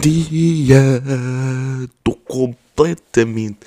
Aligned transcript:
Dia! 0.00 1.02
Estou 1.84 2.16
completamente 2.16 3.58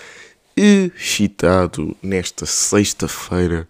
excitado 0.55 1.95
nesta 2.03 2.45
sexta-feira, 2.45 3.67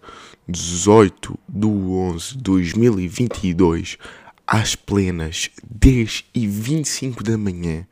18 0.48 1.38
de 1.48 1.66
11 1.66 2.36
de 2.36 2.42
2022, 2.42 3.96
às 4.44 4.74
plenas 4.74 5.50
10 5.70 6.24
e 6.34 6.46
25 6.48 7.22
da 7.22 7.38
manhã. 7.38 7.86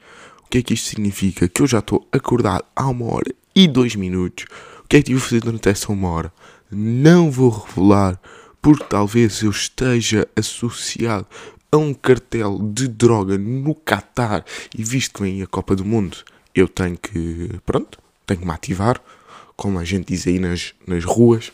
O 0.45 0.49
que 0.51 0.59
é 0.59 0.63
que 0.63 0.75
isto 0.75 0.89
significa? 0.89 1.49
Que 1.49 1.63
eu 1.63 1.67
já 1.67 1.79
estou 1.79 2.07
acordado 2.11 2.65
há 2.75 2.89
uma 2.89 3.07
hora 3.07 3.33
e 3.55 3.69
dois 3.69 3.95
minutos. 3.95 4.47
O 4.85 4.89
que 4.89 4.97
é 4.97 5.01
que 5.01 5.07
tive 5.07 5.19
a 5.19 5.23
fazer 5.23 5.41
durante 5.43 5.69
essa 5.69 5.93
uma 5.93 6.09
hora? 6.09 6.33
Não 6.71 7.31
vou 7.31 7.51
revelar, 7.51 8.21
porque 8.61 8.85
talvez 8.85 9.43
eu 9.43 9.51
esteja 9.51 10.27
associado 10.35 11.27
a 11.77 11.79
um 11.79 11.95
cartel 11.95 12.59
de 12.73 12.89
droga 12.89 13.39
no 13.39 13.75
Qatar 13.75 14.45
e 14.77 14.83
visto 14.83 15.15
que 15.15 15.23
vem 15.23 15.43
a 15.43 15.47
Copa 15.47 15.77
do 15.77 15.85
Mundo, 15.85 16.19
eu 16.55 16.67
tenho 16.67 16.97
que, 16.97 17.51
pronto, 17.65 17.99
tenho 18.27 18.41
que 18.41 18.47
me 18.47 18.53
ativar, 18.53 19.01
como 19.57 19.79
a 19.79 19.85
gente 19.85 20.09
diz 20.09 20.27
aí 20.27 20.39
nas, 20.39 20.75
nas 20.87 21.05
ruas, 21.05 21.53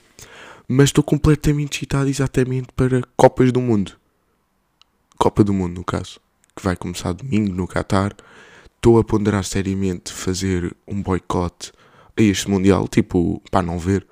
mas 0.66 0.88
estou 0.88 1.04
completamente 1.04 1.77
excitado 1.77 2.08
exatamente 2.08 2.68
para 2.74 3.02
Copas 3.16 3.52
do 3.52 3.60
Mundo. 3.60 3.92
Copa 5.18 5.44
do 5.44 5.52
Mundo, 5.52 5.74
no 5.77 5.84
caso, 5.84 6.18
que 6.56 6.62
vai 6.62 6.77
começar 6.77 7.12
domingo 7.12 7.52
no 7.52 7.68
Qatar. 7.68 8.14
Estou 8.77 8.98
a 8.98 9.04
ponderar 9.04 9.44
seriamente 9.44 10.12
fazer 10.12 10.74
um 10.86 11.00
boicote 11.02 11.72
a 12.16 12.22
este 12.22 12.50
Mundial, 12.50 12.88
tipo, 12.88 13.41
para 13.50 13.62
não 13.62 13.78
ver, 13.78 14.06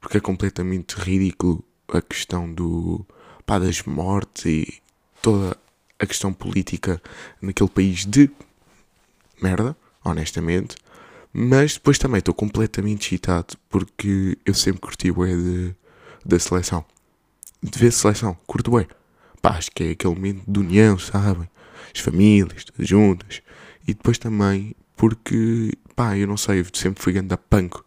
porque 0.00 0.18
é 0.18 0.20
completamente 0.20 0.94
ridículo 0.94 1.62
a 1.88 2.00
questão 2.00 2.50
do, 2.52 3.06
pá, 3.44 3.58
das 3.58 3.82
mortes 3.82 4.46
e 4.46 4.82
toda 5.26 5.56
a 5.98 6.06
questão 6.06 6.32
política 6.32 7.02
naquele 7.42 7.68
país 7.68 8.06
de 8.06 8.30
merda, 9.42 9.76
honestamente. 10.04 10.76
Mas 11.32 11.74
depois 11.74 11.98
também 11.98 12.20
estou 12.20 12.32
completamente 12.32 13.06
excitado 13.06 13.56
porque 13.68 14.38
eu 14.46 14.54
sempre 14.54 14.82
curti 14.82 15.10
o 15.10 15.26
de, 15.26 15.74
da 16.24 16.38
seleção. 16.38 16.84
De 17.60 17.76
ver 17.76 17.90
seleção, 17.90 18.38
curto 18.46 18.70
bem. 18.70 18.86
Pá, 19.42 19.56
acho 19.56 19.68
que 19.72 19.82
é 19.82 19.90
aquele 19.90 20.14
momento 20.14 20.44
de 20.46 20.60
união, 20.60 20.96
sabem? 20.96 21.50
As 21.92 22.00
famílias, 22.00 22.64
todas 22.64 22.88
juntas. 22.88 23.42
E 23.82 23.94
depois 23.94 24.18
também 24.18 24.76
porque, 24.96 25.72
pá, 25.96 26.16
eu 26.16 26.28
não 26.28 26.36
sei, 26.36 26.60
eu 26.60 26.66
sempre 26.72 27.02
fui 27.02 27.12
grande 27.12 27.34
a 27.34 27.36
panco 27.36 27.84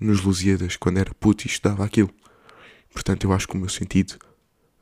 nos 0.00 0.22
Lusíadas 0.22 0.76
quando 0.76 0.96
era 0.96 1.12
puto 1.12 1.46
e 1.46 1.50
estudava 1.50 1.84
aquilo. 1.84 2.10
Portanto, 2.90 3.24
eu 3.24 3.34
acho 3.34 3.46
que 3.46 3.54
o 3.54 3.60
meu 3.60 3.68
sentido 3.68 4.14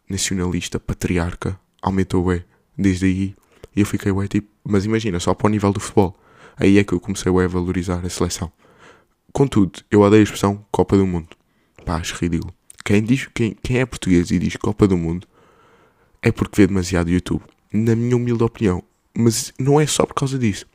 nacionalista, 0.08 0.78
patriarca, 0.78 1.58
aumentou 1.83 2.25
bem 2.25 2.45
desde 2.77 3.07
aí. 3.07 3.34
E 3.75 3.81
eu 3.81 3.87
fiquei, 3.87 4.11
ué, 4.12 4.27
tipo, 4.29 4.48
mas 4.65 4.84
imagina, 4.84 5.21
só 5.21 5.34
para 5.34 5.47
o 5.47 5.51
nível 5.51 5.73
do 5.73 5.81
futebol. 5.81 6.17
Aí 6.57 6.79
é 6.79 6.84
que 6.84 6.93
eu 6.93 7.01
comecei 7.01 7.31
ué, 7.31 7.45
a 7.45 7.48
valorizar 7.48 8.05
a 8.05 8.09
seleção. 8.09 8.51
Contudo, 9.33 9.81
eu 9.91 10.01
odeio 10.01 10.21
a 10.21 10.25
expressão 10.25 10.65
Copa 10.71 10.97
do 10.97 11.06
Mundo. 11.06 11.29
Pá, 11.84 11.97
acho 11.97 12.17
ridículo. 12.17 12.53
Quem, 12.84 13.03
diz, 13.03 13.29
quem, 13.34 13.56
quem 13.62 13.79
é 13.79 13.87
português 13.87 14.31
e 14.31 14.39
diz 14.39 14.56
Copa 14.56 14.87
do 14.89 14.97
Mundo 14.97 15.27
é 16.23 16.33
porque 16.33 16.62
vê 16.62 16.67
demasiado 16.67 17.11
YouTube. 17.11 17.43
Na 17.73 17.95
minha 17.95 18.17
humilde 18.17 18.43
opinião. 18.43 18.83
Mas 19.15 19.53
não 19.59 19.81
é 19.81 19.87
só 19.87 20.06
por 20.06 20.15
causa 20.15 20.39
disso. 20.39 20.67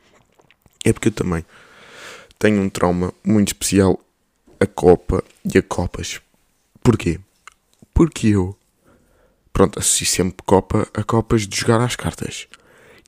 É 0.84 0.92
porque 0.92 1.08
eu 1.08 1.12
também 1.12 1.44
tenho 2.38 2.60
um 2.60 2.68
trauma 2.68 3.12
muito 3.24 3.48
especial 3.48 3.98
a 4.60 4.66
Copa 4.66 5.24
e 5.44 5.58
a 5.58 5.62
Copas. 5.62 6.20
Porquê? 6.82 7.18
Porque 7.92 8.28
eu 8.28 8.56
pronto, 9.54 9.78
associo 9.78 10.04
sempre 10.04 10.44
Copa 10.44 10.86
a 10.92 11.04
Copas 11.04 11.46
de 11.46 11.56
jogar 11.56 11.80
às 11.80 11.94
cartas. 11.94 12.48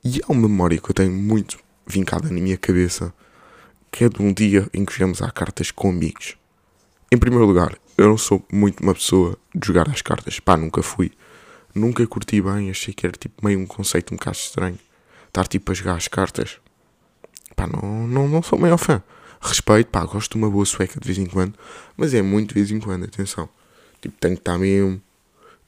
E 0.03 0.21
há 0.23 0.31
uma 0.31 0.47
memória 0.47 0.79
que 0.79 0.89
eu 0.89 0.93
tenho 0.93 1.11
muito 1.11 1.59
vincada 1.85 2.29
na 2.29 2.39
minha 2.39 2.57
cabeça, 2.57 3.13
que 3.91 4.05
é 4.05 4.09
de 4.09 4.21
um 4.21 4.33
dia 4.33 4.67
em 4.73 4.85
que 4.85 4.93
jogamos 4.93 5.21
às 5.21 5.31
cartas 5.31 5.71
com 5.71 5.89
amigos. 5.89 6.37
Em 7.11 7.17
primeiro 7.17 7.45
lugar, 7.45 7.77
eu 7.97 8.07
não 8.07 8.17
sou 8.17 8.43
muito 8.51 8.81
uma 8.81 8.93
pessoa 8.93 9.37
de 9.53 9.67
jogar 9.67 9.89
às 9.89 10.01
cartas. 10.01 10.39
Pá, 10.39 10.55
nunca 10.55 10.81
fui. 10.81 11.11
Nunca 11.75 12.07
curti 12.07 12.41
bem, 12.41 12.69
achei 12.69 12.93
que 12.93 13.05
era 13.05 13.15
tipo 13.17 13.45
meio 13.45 13.59
um 13.59 13.65
conceito 13.67 14.13
um 14.13 14.17
bocado 14.17 14.37
estranho. 14.37 14.79
Estar 15.27 15.47
tipo 15.47 15.69
a 15.71 15.75
jogar 15.75 15.95
às 15.95 16.07
cartas. 16.07 16.59
Pá, 17.57 17.67
não, 17.67 18.07
não, 18.07 18.27
não 18.27 18.41
sou 18.41 18.57
maior 18.57 18.77
fã. 18.77 19.03
Respeito, 19.41 19.87
pá, 19.87 20.05
gosto 20.05 20.31
de 20.31 20.37
uma 20.37 20.49
boa 20.49 20.65
sueca 20.65 20.97
de 20.97 21.05
vez 21.05 21.17
em 21.17 21.25
quando, 21.25 21.55
mas 21.97 22.13
é 22.13 22.21
muito 22.21 22.49
de 22.49 22.55
vez 22.55 22.71
em 22.71 22.79
quando, 22.79 23.03
atenção. 23.03 23.49
Tipo, 24.01 24.15
tenho 24.17 24.35
que 24.35 24.41
estar 24.41 24.57
mesmo 24.57 25.01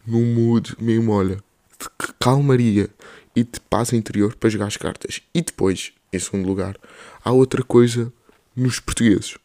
num 0.06 0.26
mood 0.34 0.76
mesmo, 0.80 1.12
olha, 1.12 1.36
de 1.80 2.14
calmaria 2.20 2.90
e 3.36 3.44
de 3.44 3.60
paz 3.70 3.94
interior 3.94 4.36
para 4.36 4.50
jogar 4.50 4.68
as 4.68 4.78
cartas. 4.78 5.22
E 5.34 5.42
depois, 5.42 5.94
em 6.12 6.20
segundo 6.20 6.48
lugar, 6.48 6.76
há 7.24 7.32
outra 7.32 7.64
coisa 7.64 8.12
nos 8.56 8.80
portugueses, 8.80 9.38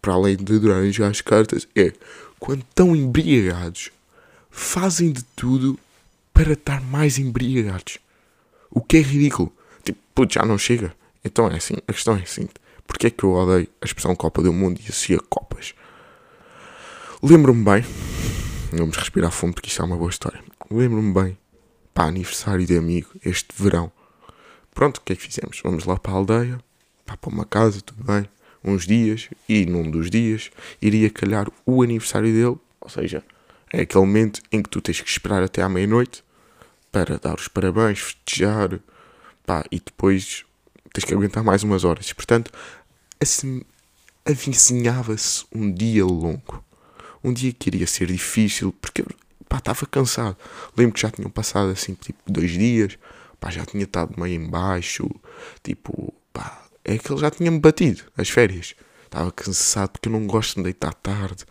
para 0.00 0.14
além 0.14 0.36
de 0.36 0.56
adorarem 0.56 0.92
jogar 0.92 1.10
as 1.10 1.20
cartas, 1.20 1.68
é 1.76 1.92
quando 2.38 2.60
estão 2.60 2.96
embriagados, 2.96 3.90
fazem 4.50 5.12
de 5.12 5.22
tudo 5.36 5.78
para 6.32 6.52
estar 6.52 6.80
mais 6.80 7.18
embriagados. 7.18 7.98
O 8.70 8.80
que 8.80 8.98
é 8.98 9.00
ridículo. 9.00 9.52
Tipo, 9.84 9.98
putz, 10.14 10.34
já 10.34 10.44
não 10.44 10.58
chega. 10.58 10.94
Então 11.24 11.48
é 11.48 11.56
assim, 11.56 11.74
a 11.86 11.92
questão 11.92 12.16
é 12.16 12.22
assim. 12.22 12.48
Porquê 12.86 13.08
é 13.08 13.10
que 13.10 13.24
eu 13.24 13.32
odeio 13.32 13.68
a 13.80 13.84
expressão 13.84 14.14
Copa 14.14 14.42
do 14.42 14.52
Mundo 14.52 14.80
e 14.80 14.88
associo 14.88 15.18
a 15.18 15.22
Copas? 15.28 15.74
Lembro-me 17.22 17.64
bem 17.64 17.84
Vamos 18.70 18.98
respirar 18.98 19.32
fundo 19.32 19.54
porque 19.54 19.70
isto 19.70 19.80
é 19.80 19.84
uma 19.84 19.96
boa 19.96 20.10
história. 20.10 20.42
Lembro-me 20.70 21.12
bem, 21.14 21.38
pá, 21.94 22.04
aniversário 22.04 22.66
de 22.66 22.76
amigo, 22.76 23.08
este 23.24 23.48
verão. 23.56 23.90
Pronto, 24.74 24.98
o 24.98 25.00
que 25.00 25.14
é 25.14 25.16
que 25.16 25.22
fizemos? 25.22 25.58
Vamos 25.64 25.86
lá 25.86 25.96
para 25.96 26.12
a 26.12 26.16
aldeia, 26.16 26.60
pá, 27.06 27.16
para 27.16 27.30
uma 27.30 27.46
casa, 27.46 27.80
tudo 27.80 28.04
bem, 28.04 28.28
uns 28.62 28.86
dias, 28.86 29.30
e 29.48 29.64
num 29.64 29.90
dos 29.90 30.10
dias 30.10 30.50
iria 30.82 31.08
calhar 31.08 31.48
o 31.64 31.82
aniversário 31.82 32.30
dele, 32.30 32.58
ou 32.78 32.90
seja, 32.90 33.24
é 33.72 33.80
aquele 33.80 34.04
momento 34.04 34.42
em 34.52 34.62
que 34.62 34.68
tu 34.68 34.82
tens 34.82 35.00
que 35.00 35.08
esperar 35.08 35.42
até 35.42 35.62
à 35.62 35.68
meia-noite 35.68 36.22
para 36.92 37.18
dar 37.18 37.36
os 37.36 37.48
parabéns, 37.48 38.00
festejar, 38.00 38.78
pá, 39.46 39.64
e 39.72 39.80
depois 39.80 40.44
tens 40.92 41.04
que 41.06 41.14
aguentar 41.14 41.42
mais 41.42 41.62
umas 41.62 41.84
horas. 41.84 42.12
Portanto, 42.12 42.52
assim, 43.18 43.62
avizinhava-se 44.26 45.46
um 45.54 45.72
dia 45.72 46.04
longo 46.04 46.67
um 47.22 47.32
dia 47.32 47.52
que 47.52 47.68
iria 47.68 47.86
ser 47.86 48.06
difícil, 48.06 48.72
porque 48.80 49.04
pá, 49.48 49.58
estava 49.58 49.86
cansado. 49.86 50.36
Lembro 50.76 50.94
que 50.94 51.00
já 51.00 51.10
tinham 51.10 51.30
passado 51.30 51.70
assim, 51.70 51.94
tipo, 51.94 52.18
dois 52.26 52.50
dias, 52.50 52.98
pá, 53.40 53.50
já 53.50 53.64
tinha 53.64 53.84
estado 53.84 54.14
meio 54.20 54.40
embaixo, 54.40 55.08
tipo, 55.62 56.12
pá, 56.32 56.64
é 56.84 56.98
que 56.98 57.12
ele 57.12 57.20
já 57.20 57.30
tinha-me 57.30 57.58
batido, 57.58 58.02
as 58.16 58.28
férias. 58.28 58.74
Estava 59.04 59.32
cansado 59.32 59.90
porque 59.90 60.08
eu 60.08 60.12
não 60.12 60.26
gosto 60.26 60.56
de 60.56 60.64
deitar 60.64 60.92
tarde. 60.94 61.44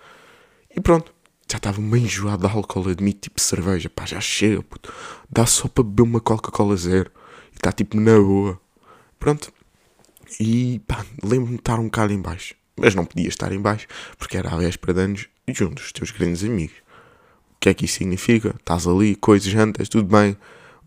E 0.75 0.79
pronto, 0.79 1.11
já 1.49 1.57
estava 1.57 1.81
meio 1.81 2.05
enjoado 2.05 2.47
de 2.47 2.53
álcool, 2.53 2.89
admito, 2.89 3.21
tipo 3.21 3.41
cerveja, 3.41 3.89
pá, 3.89 4.05
já 4.05 4.21
chega, 4.21 4.61
puto. 4.61 4.93
Dá 5.29 5.45
só 5.45 5.67
para 5.67 5.83
beber 5.83 6.03
uma 6.03 6.19
Coca-Cola 6.19 6.75
zero. 6.75 7.11
E 7.51 7.55
está 7.55 7.71
tipo 7.71 7.97
na 7.99 8.17
boa. 8.19 8.59
Pronto. 9.19 9.51
E 10.39 10.79
pá, 10.87 11.05
lembro-me 11.23 11.55
de 11.55 11.61
estar 11.61 11.79
um 11.79 11.85
bocado 11.85 12.13
em 12.13 12.21
baixo. 12.21 12.53
Mas 12.75 12.93
não 12.93 13.05
podia 13.05 13.27
estar 13.27 13.51
em 13.51 13.59
baixo, 13.59 13.87
porque 14.19 14.37
era 14.37 14.51
a 14.51 14.57
véspera 14.57 14.93
de 14.93 15.01
anos 15.01 15.29
junto 15.53 15.81
dos 15.81 15.91
teus 15.91 16.11
grandes 16.11 16.43
amigos. 16.43 16.75
O 17.55 17.59
que 17.59 17.69
é 17.69 17.73
que 17.73 17.85
isso 17.85 17.99
significa? 17.99 18.53
Estás 18.59 18.85
ali, 18.85 19.15
coisas, 19.15 19.49
jantas, 19.49 19.87
tudo 19.89 20.05
bem, 20.05 20.37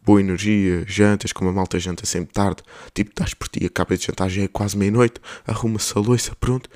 boa 0.04 0.20
energia, 0.20 0.84
jantas, 0.86 1.32
como 1.32 1.50
a 1.50 1.52
malta 1.52 1.78
janta 1.78 2.04
sempre 2.06 2.32
tarde, 2.32 2.62
tipo, 2.94 3.10
estás 3.10 3.34
por 3.34 3.48
ti, 3.48 3.64
acaba 3.64 3.96
de 3.96 4.04
jantar, 4.04 4.28
já 4.28 4.42
é 4.42 4.48
quase 4.48 4.76
meia-noite, 4.76 5.20
arruma-se 5.46 5.96
a 5.96 6.00
louça, 6.00 6.36
pronto, 6.36 6.68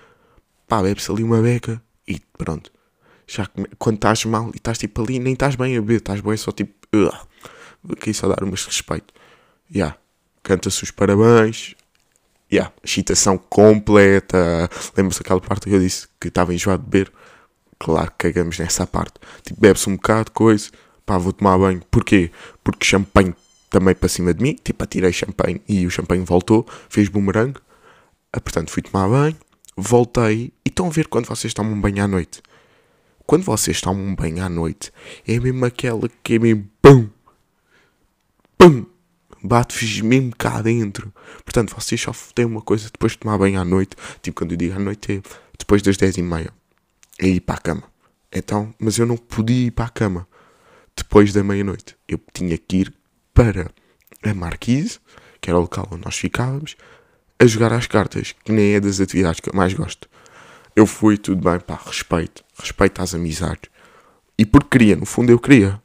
pá, 0.66 0.82
bebe-se 0.82 1.10
ali 1.10 1.22
uma 1.22 1.40
beca 1.40 1.80
e 2.08 2.20
pronto. 2.38 2.72
Já 3.26 3.48
quando 3.78 3.96
estás 3.96 4.24
mal 4.24 4.50
e 4.52 4.56
estás 4.56 4.78
tipo 4.78 5.02
ali, 5.02 5.18
nem 5.18 5.34
estás 5.34 5.54
bem 5.54 5.76
a 5.76 5.80
beber, 5.80 5.98
estás 5.98 6.20
bem 6.20 6.36
só 6.36 6.52
tipo, 6.52 6.74
aqui 7.90 8.12
só 8.12 8.28
dar 8.28 8.42
umas 8.42 8.64
respeito. 8.64 9.12
Já, 9.70 9.78
yeah. 9.78 9.98
canta-se 10.42 10.82
os 10.82 10.90
parabéns, 10.90 11.74
yeah. 12.52 12.72
excitação 12.82 13.38
completa. 13.38 14.68
Lembra-se 14.96 15.22
aquela 15.22 15.40
parte 15.40 15.68
que 15.68 15.74
eu 15.74 15.80
disse 15.80 16.06
que 16.20 16.28
estava 16.28 16.52
enjoado 16.52 16.82
de 16.82 16.90
beber? 16.90 17.12
Claro 17.78 18.10
que 18.12 18.32
cagamos 18.32 18.58
nessa 18.58 18.86
parte. 18.86 19.14
Tipo, 19.42 19.60
bebe-se 19.60 19.88
um 19.88 19.96
bocado 19.96 20.30
coisa, 20.30 20.70
pá, 21.04 21.18
vou 21.18 21.32
tomar 21.32 21.58
banho. 21.58 21.82
Porquê? 21.90 22.30
Porque 22.62 22.84
champanhe 22.84 23.34
também 23.70 23.94
para 23.94 24.08
cima 24.08 24.32
de 24.32 24.42
mim, 24.42 24.56
tipo, 24.62 24.82
atirei 24.84 25.12
champanhe 25.12 25.60
e 25.68 25.86
o 25.86 25.90
champanhe 25.90 26.24
voltou, 26.24 26.66
fez 26.88 27.08
bumerangue. 27.08 27.60
Ah, 28.32 28.40
portanto, 28.40 28.70
fui 28.70 28.82
tomar 28.82 29.08
banho, 29.08 29.36
voltei 29.76 30.52
e 30.64 30.68
estão 30.68 30.86
a 30.86 30.90
ver 30.90 31.08
quando 31.08 31.26
vocês 31.26 31.52
tomam 31.52 31.80
banho 31.80 32.04
à 32.04 32.08
noite. 32.08 32.40
Quando 33.26 33.42
vocês 33.42 33.80
tomam 33.80 34.14
banho 34.14 34.44
à 34.44 34.48
noite, 34.48 34.92
é 35.26 35.38
mesmo 35.40 35.64
aquela 35.64 36.08
que 36.22 36.34
é 36.34 36.38
mesmo 36.38 36.68
pum, 36.80 37.08
pum, 38.58 38.86
bate-vos 39.42 40.00
mesmo 40.02 40.34
cá 40.36 40.62
dentro. 40.62 41.12
Portanto, 41.44 41.74
vocês 41.74 42.00
só 42.00 42.12
têm 42.34 42.44
uma 42.44 42.60
coisa 42.60 42.88
depois 42.92 43.12
de 43.12 43.18
tomar 43.18 43.38
banho 43.38 43.60
à 43.60 43.64
noite, 43.64 43.96
tipo, 44.22 44.38
quando 44.38 44.52
eu 44.52 44.56
digo 44.56 44.74
à 44.74 44.78
noite 44.78 45.14
é 45.14 45.22
depois 45.58 45.82
das 45.82 45.96
10 45.96 46.18
e 46.18 46.22
meia 46.22 46.52
é 47.18 47.28
ir 47.28 47.40
para 47.40 47.56
a 47.56 47.58
cama. 47.58 47.84
Então, 48.32 48.74
mas 48.78 48.98
eu 48.98 49.06
não 49.06 49.16
podia 49.16 49.66
ir 49.66 49.70
para 49.70 49.86
a 49.86 49.90
cama 49.90 50.26
depois 50.96 51.32
da 51.32 51.42
meia-noite. 51.42 51.96
Eu 52.08 52.20
tinha 52.32 52.58
que 52.58 52.78
ir 52.78 52.94
para 53.32 53.70
a 54.22 54.34
Marquise, 54.34 54.98
que 55.40 55.50
era 55.50 55.58
o 55.58 55.62
local 55.62 55.88
onde 55.90 56.04
nós 56.04 56.16
ficávamos, 56.16 56.76
a 57.38 57.46
jogar 57.46 57.72
às 57.72 57.86
cartas, 57.86 58.34
que 58.44 58.52
nem 58.52 58.74
é 58.74 58.80
das 58.80 59.00
atividades 59.00 59.40
que 59.40 59.50
eu 59.50 59.54
mais 59.54 59.74
gosto. 59.74 60.08
Eu 60.74 60.86
fui, 60.86 61.16
tudo 61.16 61.48
bem, 61.48 61.60
pá, 61.60 61.80
respeito, 61.84 62.44
respeito 62.58 63.00
às 63.00 63.14
amizades. 63.14 63.70
E 64.36 64.44
porque 64.44 64.78
queria, 64.78 64.96
no 64.96 65.06
fundo 65.06 65.30
eu 65.30 65.38
queria. 65.38 65.80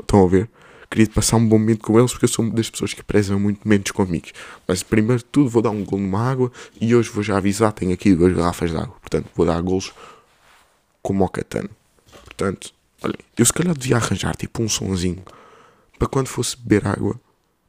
Estão 0.00 0.24
a 0.24 0.28
ver? 0.28 0.48
Queria 0.88 1.06
passar 1.08 1.36
um 1.36 1.46
bom 1.46 1.58
momento 1.58 1.82
com 1.82 1.98
eles 1.98 2.10
porque 2.10 2.24
eu 2.24 2.28
sou 2.28 2.44
uma 2.44 2.54
das 2.54 2.68
pessoas 2.68 2.92
que 2.92 3.02
prezam 3.02 3.38
muito 3.38 3.60
momentos 3.64 3.92
com 3.92 4.02
amigos. 4.02 4.32
Mas 4.66 4.82
primeiro 4.82 5.18
de 5.18 5.24
tudo 5.26 5.48
vou 5.48 5.62
dar 5.62 5.70
um 5.70 5.84
golo 5.84 6.02
numa 6.02 6.28
água 6.28 6.50
e 6.80 6.94
hoje 6.94 7.08
vou 7.10 7.22
já 7.22 7.36
avisar, 7.36 7.72
tenho 7.72 7.92
aqui 7.92 8.14
duas 8.14 8.34
garrafas 8.34 8.70
de 8.70 8.76
água. 8.76 8.96
Portanto, 9.00 9.28
vou 9.34 9.46
dar 9.46 9.60
golos 9.62 9.92
com 11.02 11.12
mocatano. 11.12 11.70
Portanto, 12.24 12.72
olha, 13.02 13.18
eu 13.36 13.44
se 13.44 13.52
calhar 13.52 13.76
devia 13.76 13.96
arranjar 13.96 14.36
tipo 14.36 14.62
um 14.62 14.68
sonzinho 14.68 15.22
para 15.98 16.08
quando 16.08 16.28
fosse 16.28 16.56
beber 16.56 16.86
água 16.86 17.20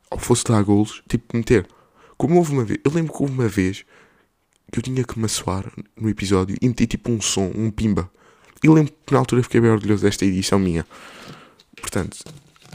ou 0.10 0.18
fosse 0.18 0.44
dar 0.46 0.62
golos, 0.64 1.02
tipo 1.08 1.36
meter. 1.36 1.68
Como 2.18 2.38
houve 2.38 2.54
uma 2.54 2.64
vez, 2.64 2.80
eu 2.84 2.92
lembro 2.92 3.14
que 3.14 3.22
houve 3.22 3.34
uma 3.34 3.48
vez 3.48 3.86
que 4.72 4.80
eu 4.80 4.84
tinha 4.84 5.04
que 5.04 5.20
me 5.20 5.26
assoar 5.26 5.72
no 5.96 6.10
episódio 6.10 6.56
e 6.62 6.68
meti 6.68 6.88
tipo 6.88 7.12
um 7.12 7.20
som, 7.20 7.52
um 7.56 7.70
pimba. 7.70 8.10
E 8.64 8.70
lembro 8.70 8.94
que 9.06 9.14
na 9.14 9.20
altura 9.20 9.44
fiquei 9.44 9.60
bem 9.60 9.72
orgulhoso 9.72 10.04
desta 10.04 10.26
edição 10.26 10.60
minha. 10.60 10.86
Portanto, 11.76 12.24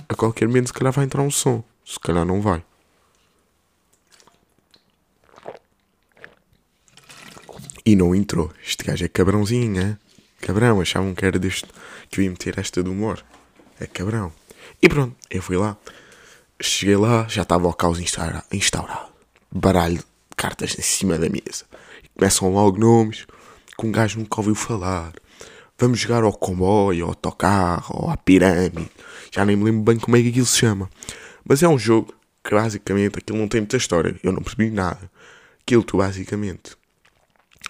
a 0.08 0.14
qualquer 0.14 0.46
momento 0.48 0.66
se 0.66 0.72
calhar 0.72 0.92
vai 0.92 1.04
entrar 1.04 1.22
um 1.22 1.30
som. 1.30 1.62
Se 1.84 1.98
calhar 2.00 2.24
não 2.24 2.40
vai. 2.40 2.64
E 7.84 7.94
não 7.94 8.14
entrou. 8.14 8.52
Este 8.64 8.84
gajo 8.84 9.04
é 9.04 9.08
cabrãozinho, 9.08 9.80
é? 9.80 9.98
Cabrão, 10.40 10.80
achavam 10.80 11.14
que 11.14 11.24
era 11.24 11.38
deste 11.38 11.66
que 12.10 12.20
eu 12.20 12.24
ia 12.24 12.30
meter 12.30 12.58
esta 12.58 12.82
do 12.82 12.92
humor. 12.92 13.24
É 13.80 13.86
cabrão. 13.86 14.32
E 14.80 14.88
pronto, 14.88 15.16
eu 15.30 15.42
fui 15.42 15.56
lá. 15.56 15.76
Cheguei 16.60 16.96
lá, 16.96 17.26
já 17.28 17.42
estava 17.42 17.68
o 17.68 17.72
caos 17.72 17.98
instaurado. 17.98 19.08
Baralho 19.50 19.98
de 19.98 20.04
cartas 20.36 20.78
em 20.78 20.82
cima 20.82 21.18
da 21.18 21.28
mesa. 21.28 21.64
E 22.02 22.08
começam 22.14 22.52
logo 22.52 22.78
nomes 22.78 23.26
que 23.78 23.86
um 23.86 23.92
gajo 23.92 24.18
nunca 24.18 24.40
ouviu 24.40 24.54
falar. 24.54 25.12
Vamos 25.78 25.98
jogar 25.98 26.22
ao 26.22 26.32
comboio, 26.32 27.04
ao 27.04 27.10
autocarro, 27.10 28.04
ou 28.04 28.10
à 28.10 28.16
pirâmide. 28.16 28.90
Já 29.30 29.44
nem 29.44 29.56
me 29.56 29.64
lembro 29.64 29.82
bem 29.82 29.98
como 29.98 30.16
é 30.16 30.22
que 30.22 30.30
aquilo 30.30 30.46
se 30.46 30.58
chama. 30.58 30.88
Mas 31.44 31.62
é 31.62 31.68
um 31.68 31.78
jogo 31.78 32.14
que 32.42 32.54
basicamente 32.54 33.18
aquilo 33.18 33.38
não 33.38 33.48
tem 33.48 33.60
muita 33.60 33.76
história. 33.76 34.18
Eu 34.22 34.32
não 34.32 34.42
percebi 34.42 34.70
nada. 34.70 35.10
Aquilo 35.60 35.84
tu 35.84 35.98
basicamente 35.98 36.76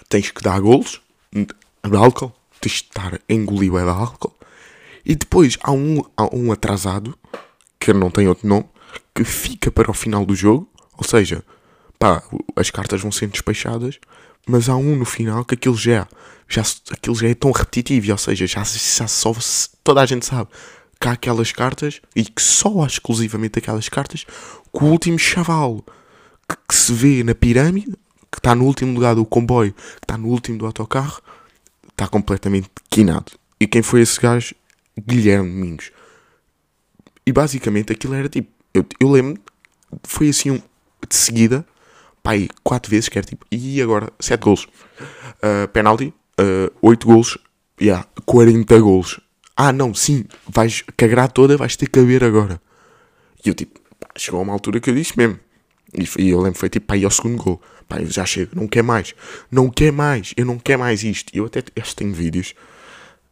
tens 0.09 0.31
que 0.31 0.43
dar 0.43 0.61
golos 0.61 1.03
de 1.33 1.97
álcool. 1.97 2.33
Tens 2.61 2.73
de 2.73 2.89
estar 2.89 3.15
a 3.15 3.33
engolir 3.33 3.73
o 3.73 3.79
álcool. 3.79 4.35
E 5.05 5.15
depois 5.15 5.57
há 5.63 5.71
um, 5.71 6.03
há 6.17 6.35
um 6.35 6.51
atrasado, 6.51 7.17
que 7.79 7.93
não 7.93 8.11
tem 8.11 8.27
outro 8.27 8.49
nome, 8.49 8.67
que 9.15 9.25
fica 9.25 9.71
para 9.71 9.91
o 9.91 9.95
final 9.95 10.25
do 10.27 10.35
jogo. 10.35 10.69
Ou 10.97 11.05
seja, 11.05 11.45
pá, 11.99 12.23
as 12.57 12.71
cartas 12.71 13.01
vão 13.01 13.13
sendo 13.13 13.33
despechadas. 13.33 13.99
Mas 14.49 14.69
há 14.69 14.77
um 14.77 14.97
no 14.97 15.05
final 15.05 15.45
que 15.45 15.55
aquilo 15.55 15.77
já, 15.77 16.07
já, 16.49 16.63
aquilo 16.91 17.17
já 17.17 17.29
é 17.29 17.35
tão 17.35 17.51
repetitivo. 17.51 18.11
Ou 18.13 18.19
seja, 18.19 18.47
já, 18.47 18.63
já 18.65 19.07
só 19.07 19.33
toda 19.83 20.01
a 20.01 20.07
gente 20.07 20.25
sabe 20.27 20.49
que 21.01 21.09
há 21.09 21.13
aquelas 21.13 21.53
cartas 21.53 22.01
e 22.15 22.25
que 22.25 22.43
só 22.43 22.83
há 22.83 22.87
exclusivamente 22.87 23.59
aquelas 23.59 23.89
cartas 23.89 24.25
que 24.25 24.85
o 24.85 24.87
último 24.87 25.19
chaval 25.19 25.85
que, 26.49 26.57
que 26.69 26.75
se 26.75 26.93
vê 26.93 27.23
na 27.23 27.35
pirâmide, 27.35 27.97
que 28.31 28.39
está 28.39 28.55
no 28.55 28.65
último 28.65 28.95
lugar 28.95 29.15
do 29.15 29.25
comboio, 29.25 29.73
que 29.73 30.05
está 30.05 30.17
no 30.17 30.29
último 30.29 30.59
do 30.59 30.67
autocarro, 30.67 31.21
está 31.97 32.07
completamente 32.07 32.69
quinado. 32.91 33.33
E 33.59 33.67
quem 33.67 33.83
foi 33.83 34.03
esse 34.03 34.21
gajo? 34.21 34.55
Guilherme 34.99 35.51
Domingos. 35.51 35.91
E 37.27 37.33
basicamente 37.33 37.93
aquilo 37.93 38.15
era 38.15 38.29
tipo. 38.29 38.51
Eu, 38.73 38.85
eu 39.01 39.11
lembro, 39.11 39.41
foi 40.05 40.29
assim 40.29 40.51
um, 40.51 40.63
de 41.09 41.17
seguida, 41.17 41.67
pai, 42.23 42.49
quatro 42.63 42.91
vezes, 42.91 43.09
que 43.09 43.19
era 43.19 43.27
tipo. 43.27 43.45
E 43.51 43.81
agora, 43.81 44.13
sete 44.21 44.43
gols. 44.43 44.65
Uh, 44.65 45.67
penalty, 45.73 46.15
uh, 46.39 46.71
oito 46.83 47.07
gols, 47.07 47.39
yeah, 47.81 48.07
40 48.25 48.79
gols 48.81 49.21
ah, 49.57 49.73
não, 49.73 49.95
sim, 49.95 50.27
vais 50.47 50.85
cagar 50.99 51.33
toda, 51.33 51.57
vais 51.57 51.77
ter 51.77 51.89
que 51.89 51.99
haver 51.99 52.23
agora. 52.23 52.61
E 53.43 53.49
eu 53.49 53.55
tipo, 53.55 53.81
chegou 54.15 54.39
a 54.39 54.43
uma 54.43 54.53
altura 54.53 54.79
que 54.81 54.91
eu 54.91 54.95
disse 54.95 55.17
mesmo. 55.17 55.41
E, 56.19 56.29
eu 56.29 56.43
lembro, 56.43 56.59
foi 56.59 56.69
tipo, 56.69 56.87
pá, 56.87 56.95
aí 56.95 57.05
ao 57.05 57.11
segundo 57.11 57.43
gol. 57.43 57.63
Pá, 57.89 58.01
eu 58.01 58.11
já 58.11 58.25
chego, 58.25 58.57
não 58.57 58.67
quer 58.67 58.83
mais. 58.83 59.15
Não 59.51 59.71
quer 59.71 59.93
mais, 59.93 60.35
eu 60.37 60.45
não 60.45 60.59
quero 60.59 60.81
mais 60.81 61.03
isto. 61.05 61.35
Eu 61.35 61.47
até 61.47 61.63
este 61.75 61.97
tenho 61.97 62.13
vídeos. 62.13 62.55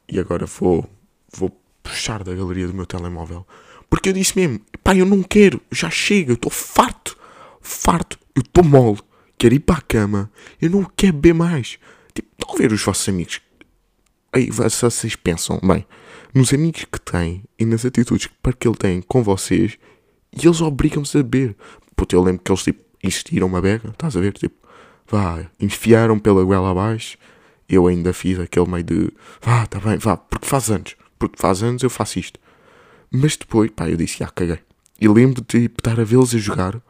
E 0.09 0.19
agora 0.19 0.47
vou, 0.47 0.89
vou 1.33 1.51
puxar 1.83 2.23
da 2.23 2.35
galeria 2.35 2.67
do 2.67 2.75
meu 2.75 2.87
telemóvel. 2.87 3.47
Porque 3.91 4.09
eu 4.09 4.13
disse 4.13 4.37
mesmo, 4.37 4.61
pá, 4.83 4.95
eu 4.95 5.07
não 5.07 5.23
quero, 5.23 5.61
já 5.71 5.91
chega, 5.91 6.33
eu 6.33 6.35
estou 6.35 6.51
farto. 6.51 7.17
Farto, 7.61 8.19
eu 8.35 8.43
estou 8.43 8.65
mole. 8.65 9.01
Quero 9.37 9.55
ir 9.55 9.61
para 9.61 9.77
a 9.77 9.83
cama, 9.83 10.31
eu 10.61 10.71
não 10.71 10.85
quero 10.85 11.15
beber 11.15 11.35
mais. 11.35 11.79
Tipo, 12.15 12.29
estão 12.33 12.55
a 12.55 12.59
ver 12.59 12.73
os 12.73 12.83
vossos 12.83 13.09
amigos. 13.09 13.41
Aí 14.33 14.51
vocês 14.51 15.17
pensam, 15.17 15.61
bem, 15.63 15.87
nos 16.35 16.53
amigos 16.53 16.87
que 16.91 17.01
tem 17.01 17.45
e 17.59 17.65
nas 17.65 17.85
atitudes 17.85 18.29
que 18.59 18.69
ele 18.69 18.77
tem 18.77 19.03
com 19.03 19.23
vocês 19.23 19.79
e 20.33 20.47
eles 20.47 20.61
obrigam-se 20.61 21.19
a 21.19 21.23
beber. 21.23 21.57
Puta, 21.95 22.17
eu 22.17 22.23
lembro 22.23 22.43
que 22.43 22.51
eles 22.51 22.63
tipo 22.65 22.84
insistiram 23.07 23.47
uma 23.47 23.61
beca, 23.61 23.89
estás 23.89 24.17
a 24.17 24.21
ver? 24.21 24.33
Tipo, 24.33 24.57
vá, 25.07 25.45
enfiaram 25.61 26.19
pela 26.19 26.43
goela 26.45 26.71
abaixo. 26.71 27.19
Eu 27.69 27.87
ainda 27.87 28.13
fiz 28.13 28.39
aquele 28.39 28.69
meio 28.69 28.85
de 28.85 29.13
vá, 29.41 29.67
tá 29.67 29.79
bem, 29.81 29.99
vá, 29.99 30.17
porque 30.17 30.47
faz 30.47 30.71
anos, 30.71 30.97
porque 31.19 31.41
faz 31.41 31.63
anos 31.63 31.83
eu 31.83 31.91
faço 31.91 32.19
isto. 32.19 32.39
Mas 33.11 33.37
depois, 33.37 33.71
pá, 33.71 33.89
eu 33.89 33.97
disse, 33.97 34.23
ah, 34.23 34.29
caguei. 34.29 34.59
E 35.01 35.09
lembro 35.09 35.43
de 35.43 35.47
tipo, 35.47 35.81
estar 35.81 35.99
a 35.99 36.05
vê-los 36.05 36.35
a 36.35 36.39
jogar, 36.39 36.81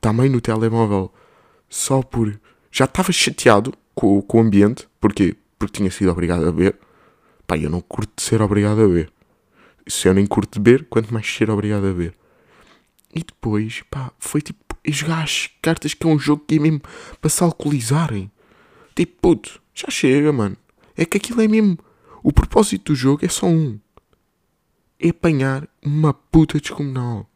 também 0.00 0.28
no 0.28 0.40
telemóvel, 0.40 1.12
só 1.68 2.02
por. 2.02 2.38
Já 2.70 2.86
estava 2.86 3.12
chateado 3.12 3.74
com, 3.94 4.20
com 4.22 4.38
o 4.38 4.40
ambiente, 4.40 4.88
porque, 5.00 5.36
porque 5.58 5.78
tinha 5.78 5.90
sido 5.90 6.10
obrigado 6.10 6.46
a 6.46 6.52
beber 6.52 6.76
Pá, 7.52 7.58
eu 7.58 7.68
não 7.68 7.82
curto 7.82 8.12
de 8.16 8.22
ser 8.22 8.40
obrigado 8.40 8.80
a 8.80 8.86
ver. 8.86 9.12
Se 9.86 10.08
eu 10.08 10.14
nem 10.14 10.26
curto 10.26 10.54
de 10.54 10.60
beber, 10.60 10.86
quanto 10.88 11.12
mais 11.12 11.26
ser 11.26 11.50
obrigado 11.50 11.86
a 11.86 11.92
ver. 11.92 12.14
E 13.14 13.22
depois, 13.22 13.82
pá, 13.90 14.10
foi 14.18 14.40
tipo 14.40 14.61
jogar 14.90 15.22
as 15.22 15.50
cartas 15.60 15.94
que 15.94 16.06
é 16.06 16.10
um 16.10 16.18
jogo 16.18 16.44
que 16.46 16.56
é 16.56 16.58
mesmo 16.58 16.80
para 17.20 17.30
se 17.30 17.42
alcoolizarem. 17.42 18.30
Tipo, 18.94 19.12
puto, 19.20 19.62
já 19.74 19.88
chega, 19.90 20.32
mano. 20.32 20.56
É 20.96 21.04
que 21.04 21.16
aquilo 21.16 21.40
é 21.40 21.48
mesmo. 21.48 21.78
O 22.22 22.32
propósito 22.32 22.92
do 22.92 22.96
jogo 22.96 23.24
é 23.24 23.28
só 23.28 23.46
um: 23.46 23.78
é 24.98 25.08
apanhar 25.10 25.68
uma 25.82 26.12
puta 26.12 26.58
descomunal. 26.58 27.28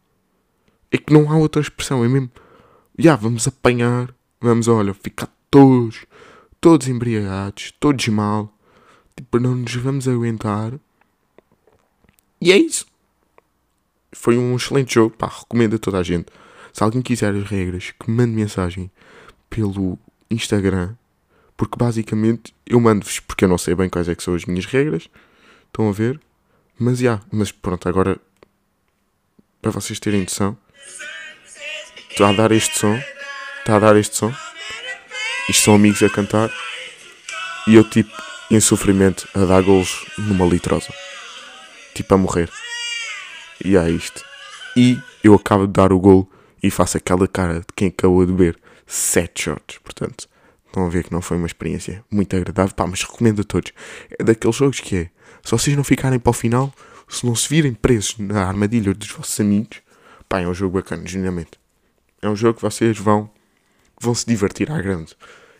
É 0.90 0.98
que 0.98 1.12
não 1.12 1.30
há 1.30 1.36
outra 1.36 1.60
expressão, 1.60 2.04
é 2.04 2.08
mesmo. 2.08 2.30
Já, 2.98 3.16
vamos 3.16 3.46
apanhar, 3.46 4.14
vamos, 4.40 4.68
olha, 4.68 4.94
ficar 4.94 5.28
todos, 5.50 6.06
todos 6.60 6.88
embriagados, 6.88 7.72
todos 7.78 8.08
mal, 8.08 8.56
Tipo, 9.16 9.38
não 9.38 9.54
nos 9.54 9.74
vamos 9.74 10.06
aguentar. 10.06 10.74
E 12.38 12.52
é 12.52 12.58
isso. 12.58 12.86
Foi 14.12 14.36
um 14.36 14.54
excelente 14.54 14.94
jogo. 14.94 15.16
Pá, 15.16 15.26
recomendo 15.26 15.76
a 15.76 15.78
toda 15.78 15.98
a 15.98 16.02
gente. 16.02 16.26
Se 16.76 16.84
alguém 16.84 17.00
quiser 17.00 17.34
as 17.34 17.48
regras, 17.48 17.94
que 17.98 18.10
mande 18.10 18.32
mensagem 18.32 18.90
pelo 19.48 19.98
Instagram. 20.30 20.94
Porque 21.56 21.74
basicamente 21.74 22.54
eu 22.66 22.78
mando-vos, 22.78 23.18
porque 23.18 23.46
eu 23.46 23.48
não 23.48 23.56
sei 23.56 23.74
bem 23.74 23.88
quais 23.88 24.10
é 24.10 24.14
que 24.14 24.22
são 24.22 24.34
as 24.34 24.44
minhas 24.44 24.66
regras. 24.66 25.08
Estão 25.68 25.88
a 25.88 25.92
ver? 25.92 26.20
Mas 26.78 26.98
já, 26.98 27.12
yeah, 27.12 27.24
mas 27.32 27.50
pronto, 27.50 27.88
agora 27.88 28.20
para 29.62 29.70
vocês 29.70 29.98
terem 29.98 30.20
noção. 30.20 30.54
Está 32.10 32.28
a 32.28 32.32
dar 32.34 32.52
este 32.52 32.78
som. 32.78 33.00
Está 33.60 33.76
a 33.76 33.78
dar 33.78 33.96
este 33.96 34.14
som. 34.14 34.34
Isto 35.48 35.64
são 35.64 35.76
amigos 35.76 36.02
a 36.02 36.10
cantar. 36.10 36.50
E 37.66 37.74
eu 37.74 37.88
tipo 37.88 38.12
em 38.50 38.60
sofrimento 38.60 39.26
a 39.34 39.46
dar 39.46 39.62
golos 39.62 40.04
numa 40.18 40.44
litrosa. 40.44 40.92
Tipo 41.94 42.16
a 42.16 42.18
morrer. 42.18 42.50
E 43.64 43.78
é 43.78 43.90
isto. 43.90 44.22
E 44.76 45.00
eu 45.24 45.32
acabo 45.32 45.66
de 45.66 45.72
dar 45.72 45.90
o 45.90 45.98
gol 45.98 46.30
e 46.66 46.70
faço 46.70 46.96
aquela 46.96 47.26
cara 47.28 47.60
de 47.60 47.66
quem 47.74 47.88
acabou 47.88 48.24
de 48.26 48.32
beber 48.32 48.58
7 48.86 49.42
shots. 49.42 49.78
Portanto, 49.78 50.28
estão 50.66 50.86
a 50.86 50.88
ver 50.88 51.04
que 51.04 51.12
não 51.12 51.22
foi 51.22 51.36
uma 51.36 51.46
experiência 51.46 52.04
muito 52.10 52.34
agradável. 52.36 52.74
Pá, 52.74 52.86
mas 52.86 53.02
recomendo 53.02 53.40
a 53.40 53.44
todos. 53.44 53.72
É 54.18 54.22
daqueles 54.22 54.56
jogos 54.56 54.80
que 54.80 54.96
é. 54.96 55.10
Se 55.42 55.50
vocês 55.50 55.76
não 55.76 55.84
ficarem 55.84 56.18
para 56.18 56.30
o 56.30 56.32
final, 56.32 56.72
se 57.08 57.24
não 57.24 57.34
se 57.34 57.48
virem 57.48 57.72
presos 57.72 58.16
na 58.18 58.44
armadilha 58.44 58.92
dos 58.92 59.10
vossos 59.10 59.38
amigos, 59.40 59.78
pá, 60.28 60.40
é 60.40 60.48
um 60.48 60.54
jogo 60.54 60.76
bacana, 60.76 61.06
genuinamente. 61.06 61.52
É 62.20 62.28
um 62.28 62.36
jogo 62.36 62.56
que 62.56 62.62
vocês 62.62 62.98
vão, 62.98 63.30
vão 64.00 64.14
se 64.14 64.26
divertir 64.26 64.70
à 64.70 64.80
grande. 64.80 65.16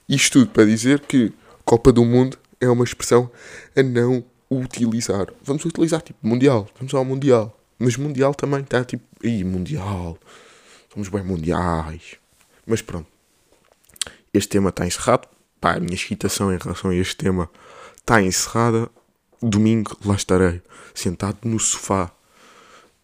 Isto 0.08 0.40
tudo 0.40 0.50
para 0.50 0.64
dizer 0.64 1.00
que 1.00 1.32
Copa 1.64 1.92
do 1.92 2.04
Mundo 2.04 2.38
é 2.60 2.68
uma 2.68 2.84
expressão 2.84 3.30
a 3.76 3.82
não 3.82 4.24
utilizar. 4.50 5.26
Vamos 5.42 5.64
utilizar 5.64 6.00
tipo 6.00 6.26
Mundial, 6.26 6.68
vamos 6.78 6.94
ao 6.94 7.04
Mundial. 7.04 7.58
Mas 7.78 7.96
Mundial 7.96 8.34
também 8.34 8.60
está 8.60 8.84
tipo, 8.84 9.04
aí 9.22 9.44
Mundial, 9.44 10.18
somos 10.96 11.08
bem 11.10 11.22
mundiais. 11.22 12.16
Mas 12.66 12.80
pronto, 12.80 13.06
este 14.32 14.48
tema 14.48 14.70
está 14.70 14.86
encerrado. 14.86 15.28
Pá, 15.60 15.74
a 15.74 15.80
minha 15.80 15.94
excitação 15.94 16.52
em 16.52 16.56
relação 16.56 16.90
a 16.90 16.94
este 16.94 17.16
tema 17.16 17.50
está 17.98 18.22
encerrada. 18.22 18.88
Domingo 19.42 19.94
lá 20.02 20.14
estarei, 20.14 20.62
sentado 20.94 21.36
no 21.44 21.60
sofá 21.60 22.10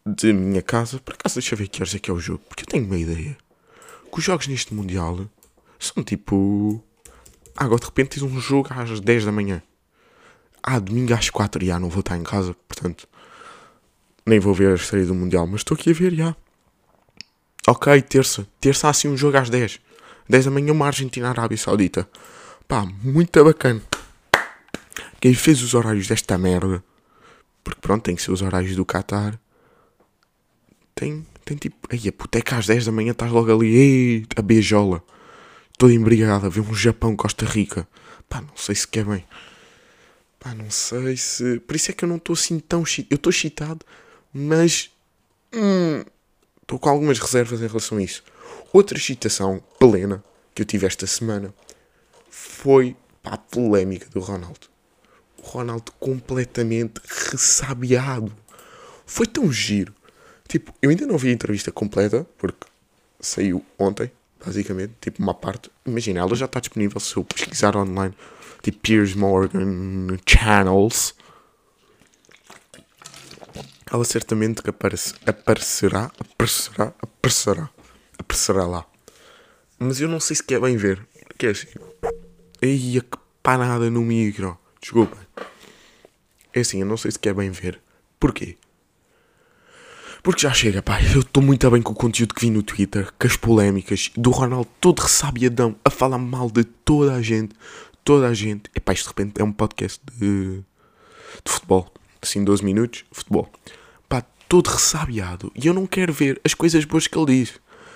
de 0.06 0.32
minha 0.32 0.62
casa. 0.62 0.98
Por 1.00 1.12
acaso 1.12 1.34
deixa 1.34 1.54
ver 1.54 1.68
que 1.68 1.82
horas 1.82 1.94
é 1.94 1.98
que 1.98 2.10
é 2.10 2.14
o 2.14 2.18
jogo, 2.18 2.42
porque 2.48 2.62
eu 2.62 2.66
tenho 2.66 2.86
uma 2.86 2.96
ideia. 2.96 3.36
que 4.10 4.18
os 4.18 4.24
jogos 4.24 4.46
neste 4.46 4.72
Mundial 4.72 5.28
são 5.78 6.02
tipo. 6.02 6.82
Ah, 7.54 7.64
agora 7.64 7.80
de 7.80 7.86
repente 7.86 8.18
tens 8.18 8.22
um 8.22 8.40
jogo 8.40 8.70
às 8.72 9.00
10 9.00 9.26
da 9.26 9.32
manhã. 9.32 9.62
Ah, 10.62 10.78
domingo 10.78 11.12
às 11.12 11.28
4, 11.28 11.64
já 11.64 11.78
não 11.78 11.90
vou 11.90 12.00
estar 12.00 12.16
em 12.16 12.22
casa, 12.22 12.56
portanto. 12.66 13.06
Nem 14.24 14.40
vou 14.40 14.54
ver 14.54 14.72
a 14.72 14.74
estreia 14.76 15.04
do 15.04 15.14
Mundial, 15.14 15.46
mas 15.46 15.60
estou 15.60 15.74
aqui 15.74 15.90
a 15.90 15.92
ver, 15.92 16.14
já. 16.14 16.34
Ok, 17.66 18.02
terça. 18.02 18.46
Terça 18.60 18.88
há 18.88 18.90
assim 18.90 19.08
um 19.08 19.16
jogo 19.16 19.36
às 19.36 19.48
10. 19.48 19.80
10 20.28 20.44
da 20.46 20.50
manhã, 20.50 20.72
uma 20.72 20.86
Argentina-Arábia 20.86 21.56
Saudita. 21.56 22.08
Pá, 22.66 22.84
muito 22.84 23.44
bacana. 23.44 23.80
Quem 25.20 25.34
fez 25.34 25.62
os 25.62 25.74
horários 25.74 26.08
desta 26.08 26.36
merda, 26.36 26.82
porque 27.62 27.80
pronto, 27.80 28.02
tem 28.02 28.16
que 28.16 28.22
ser 28.22 28.32
os 28.32 28.42
horários 28.42 28.74
do 28.74 28.84
Qatar, 28.84 29.38
tem, 30.94 31.24
tem 31.44 31.56
tipo, 31.56 31.76
aí 31.90 32.08
a 32.08 32.12
puta 32.12 32.38
é 32.38 32.42
que 32.42 32.54
às 32.54 32.66
10 32.66 32.86
da 32.86 32.92
manhã 32.92 33.12
estás 33.12 33.30
logo 33.30 33.52
ali, 33.52 33.72
ei, 33.72 34.26
a 34.34 34.42
beijola, 34.42 35.02
toda 35.78 35.92
embriagada, 35.92 36.50
ver 36.50 36.60
um 36.60 36.74
Japão-Costa 36.74 37.46
Rica. 37.46 37.86
Pá, 38.28 38.40
não 38.40 38.56
sei 38.56 38.74
se 38.74 38.88
quer 38.88 39.04
bem. 39.04 39.24
Pá, 40.40 40.54
não 40.54 40.70
sei 40.70 41.16
se. 41.16 41.60
Por 41.60 41.76
isso 41.76 41.92
é 41.92 41.94
que 41.94 42.04
eu 42.04 42.08
não 42.08 42.16
estou 42.16 42.34
assim 42.34 42.58
tão. 42.58 42.82
Eu 43.08 43.14
estou 43.14 43.32
cheatado, 43.32 43.86
mas. 44.34 44.90
Estou 46.72 46.80
com 46.80 46.88
algumas 46.88 47.18
reservas 47.18 47.60
em 47.60 47.66
relação 47.66 47.98
a 47.98 48.02
isso. 48.02 48.24
Outra 48.72 48.96
excitação 48.96 49.62
plena 49.78 50.24
que 50.54 50.62
eu 50.62 50.64
tive 50.64 50.86
esta 50.86 51.06
semana 51.06 51.52
foi 52.30 52.96
a 53.22 53.36
polémica 53.36 54.08
do 54.08 54.20
Ronaldo. 54.20 54.68
O 55.36 55.42
Ronaldo 55.42 55.92
completamente 56.00 56.98
ressabiado. 57.30 58.32
Foi 59.04 59.26
tão 59.26 59.52
giro. 59.52 59.94
Tipo, 60.48 60.72
eu 60.80 60.88
ainda 60.88 61.06
não 61.06 61.18
vi 61.18 61.28
a 61.28 61.32
entrevista 61.32 61.70
completa, 61.70 62.26
porque 62.38 62.66
saiu 63.20 63.62
ontem, 63.78 64.10
basicamente. 64.42 64.94
Tipo, 64.98 65.22
uma 65.22 65.34
parte. 65.34 65.70
Imagina, 65.84 66.20
ela 66.20 66.34
já 66.34 66.46
está 66.46 66.58
disponível 66.58 66.98
se 67.00 67.14
eu 67.14 67.22
pesquisar 67.22 67.76
online. 67.76 68.14
Tipo, 68.62 68.78
Piers 68.78 69.14
Morgan 69.14 70.16
Channels. 70.26 71.14
Ela 73.92 74.04
certamente 74.04 74.62
que 74.62 74.70
aparece, 74.70 75.14
aparecerá, 75.26 76.10
aparecerá, 76.18 76.94
aparecerá 77.00 77.70
aparecerá 78.22 78.66
lá. 78.66 78.86
Mas 79.78 80.00
eu 80.00 80.08
não 80.08 80.20
sei 80.20 80.36
se 80.36 80.42
quer 80.42 80.60
bem 80.60 80.76
ver. 80.76 81.06
Que 81.36 81.46
é 81.46 81.50
assim. 81.50 81.68
Eia, 82.60 83.02
que 83.02 83.18
panada 83.42 83.90
no 83.90 84.00
micro. 84.00 84.58
Desculpa. 84.80 85.16
É 86.54 86.60
assim, 86.60 86.80
eu 86.80 86.86
não 86.86 86.96
sei 86.96 87.10
se 87.10 87.18
quer 87.18 87.34
bem 87.34 87.50
ver. 87.50 87.80
Porquê? 88.18 88.56
Porque 90.22 90.42
já 90.42 90.52
chega, 90.52 90.82
pá. 90.82 91.00
Eu 91.02 91.20
estou 91.20 91.42
muito 91.42 91.68
bem 91.70 91.82
com 91.82 91.92
o 91.92 91.96
conteúdo 91.96 92.34
que 92.34 92.42
vi 92.42 92.50
no 92.50 92.62
Twitter, 92.62 93.12
com 93.18 93.26
as 93.26 93.36
polémicas, 93.36 94.10
do 94.16 94.30
Ronaldo 94.30 94.68
todo 94.80 95.00
ressabiadão, 95.00 95.76
a 95.84 95.90
falar 95.90 96.18
mal 96.18 96.50
de 96.50 96.64
toda 96.64 97.14
a 97.14 97.22
gente. 97.22 97.54
Toda 98.04 98.28
a 98.28 98.34
gente. 98.34 98.70
E 98.74 98.80
pá, 98.80 98.92
isto 98.92 99.04
de 99.04 99.08
repente 99.08 99.40
é 99.40 99.44
um 99.44 99.52
podcast 99.52 100.00
de, 100.14 100.58
de 100.58 101.50
futebol. 101.50 101.92
Assim, 102.20 102.44
12 102.44 102.64
minutos, 102.64 103.04
futebol. 103.10 103.50
Todo 104.52 104.68
ressabiado. 104.68 105.50
E 105.54 105.66
eu 105.66 105.72
não 105.72 105.86
quero 105.86 106.12
ver 106.12 106.38
as 106.44 106.52
coisas 106.52 106.84
boas 106.84 107.06
que 107.06 107.16
ele 107.16 107.24
diz. 107.24 107.54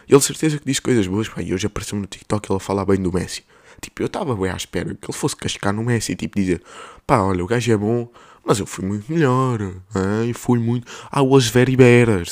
Ele 0.09 0.21
certeza 0.23 0.59
que 0.59 0.65
disse 0.65 0.81
coisas 0.81 1.07
boas, 1.07 1.29
pá, 1.29 1.43
e 1.43 1.53
hoje 1.53 1.67
apareceu 1.67 1.99
no 1.99 2.07
TikTok 2.07 2.51
ele 2.51 2.57
a 2.57 2.59
falar 2.59 2.87
bem 2.87 2.97
do 2.97 3.13
Messi. 3.13 3.45
Tipo, 3.79 4.03
eu 4.03 4.07
estava 4.07 4.35
bem 4.35 4.51
à 4.51 4.57
espera 4.57 4.95
que 4.95 5.05
ele 5.05 5.19
fosse 5.19 5.37
cascar 5.37 5.75
no 5.75 5.85
Messi 5.85 6.17
tipo 6.17 6.41
dizer, 6.41 6.63
pá, 7.07 7.21
olha, 7.21 7.45
o 7.45 7.47
gajo 7.47 7.71
é 7.71 7.77
bom, 7.77 8.11
mas 8.43 8.59
eu 8.59 8.65
fui 8.65 8.87
muito 8.87 9.13
melhor, 9.13 9.61
hein? 9.61 10.33
fui 10.33 10.59
muito, 10.59 10.91
I 11.15 11.21
was 11.21 11.47
very 11.47 11.77
better. 11.77 12.25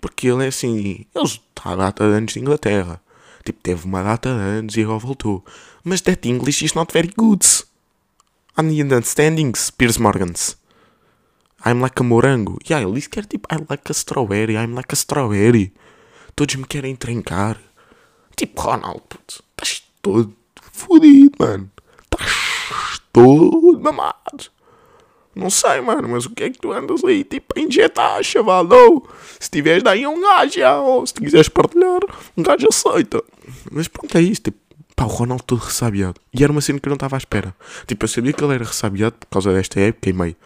Porque 0.00 0.26
ele 0.26 0.46
é 0.46 0.48
assim, 0.48 1.06
ele 1.14 1.24
está 1.24 1.70
a 1.70 1.76
data 1.76 2.08
de 2.08 2.12
anos 2.12 2.32
de 2.32 2.40
Inglaterra. 2.40 3.00
Tipo, 3.44 3.60
teve 3.62 3.84
uma 3.84 4.02
data 4.02 4.34
de 4.34 4.40
anos 4.40 4.76
e 4.76 4.82
agora 4.82 4.98
voltou. 4.98 5.44
Mas 5.84 6.00
that 6.00 6.28
English 6.28 6.64
is 6.64 6.74
not 6.74 6.92
very 6.92 7.12
good. 7.16 7.46
I 8.58 8.62
need 8.62 8.92
understandings, 8.92 9.70
Piers 9.70 9.96
Morgans. 9.96 10.58
I'm 11.64 11.80
like 11.80 12.00
a 12.00 12.04
morango. 12.04 12.58
Yeah, 12.68 12.86
ele 12.86 12.94
disse 12.94 13.08
que 13.08 13.18
era 13.18 13.28
tipo, 13.28 13.46
I 13.52 13.58
like 13.68 13.90
a 13.90 13.94
strawberry, 13.94 14.54
I'm 14.54 14.74
like 14.74 14.92
a 14.92 14.96
strawberry. 14.96 15.72
Todos 16.34 16.56
me 16.56 16.64
querem 16.64 16.96
trancar. 16.96 17.58
Tipo, 18.36 18.62
Ronaldo, 18.62 19.02
puto, 19.02 19.44
estás 19.50 19.82
todo 20.00 20.32
fodido, 20.72 21.32
mano. 21.38 21.70
Estás 22.04 23.02
todo 23.12 23.78
mamado. 23.80 24.50
Não 25.34 25.48
sei, 25.48 25.80
mano, 25.80 26.08
mas 26.08 26.26
o 26.26 26.30
que 26.30 26.44
é 26.44 26.50
que 26.50 26.58
tu 26.58 26.72
andas 26.72 27.04
aí, 27.04 27.22
tipo, 27.22 27.54
a 27.56 27.60
injetar, 27.60 28.22
chaval? 28.24 28.66
Se 29.38 29.50
tiveres 29.50 29.82
daí 29.82 30.06
um 30.06 30.20
gajo, 30.20 30.60
ou 30.82 31.06
se 31.06 31.14
quiseres 31.14 31.48
partilhar, 31.48 32.00
um 32.36 32.42
gajo 32.42 32.66
aceita. 32.68 33.22
Mas 33.70 33.86
pronto, 33.86 34.16
é 34.18 34.22
isso, 34.22 34.42
tipo, 34.42 34.58
pá, 34.96 35.04
o 35.04 35.08
Ronaldo 35.08 35.44
todo 35.44 35.60
ressabiado. 35.60 36.20
E 36.34 36.42
era 36.42 36.50
uma 36.50 36.60
cena 36.60 36.80
que 36.80 36.88
eu 36.88 36.90
não 36.90 36.96
estava 36.96 37.16
à 37.16 37.18
espera. 37.18 37.54
Tipo, 37.86 38.04
eu 38.04 38.08
sabia 38.08 38.32
que 38.32 38.42
ele 38.42 38.54
era 38.54 38.64
ressabiado 38.64 39.16
por 39.20 39.28
causa 39.28 39.52
desta 39.52 39.78
época 39.78 40.10
e 40.10 40.12
meio, 40.12 40.36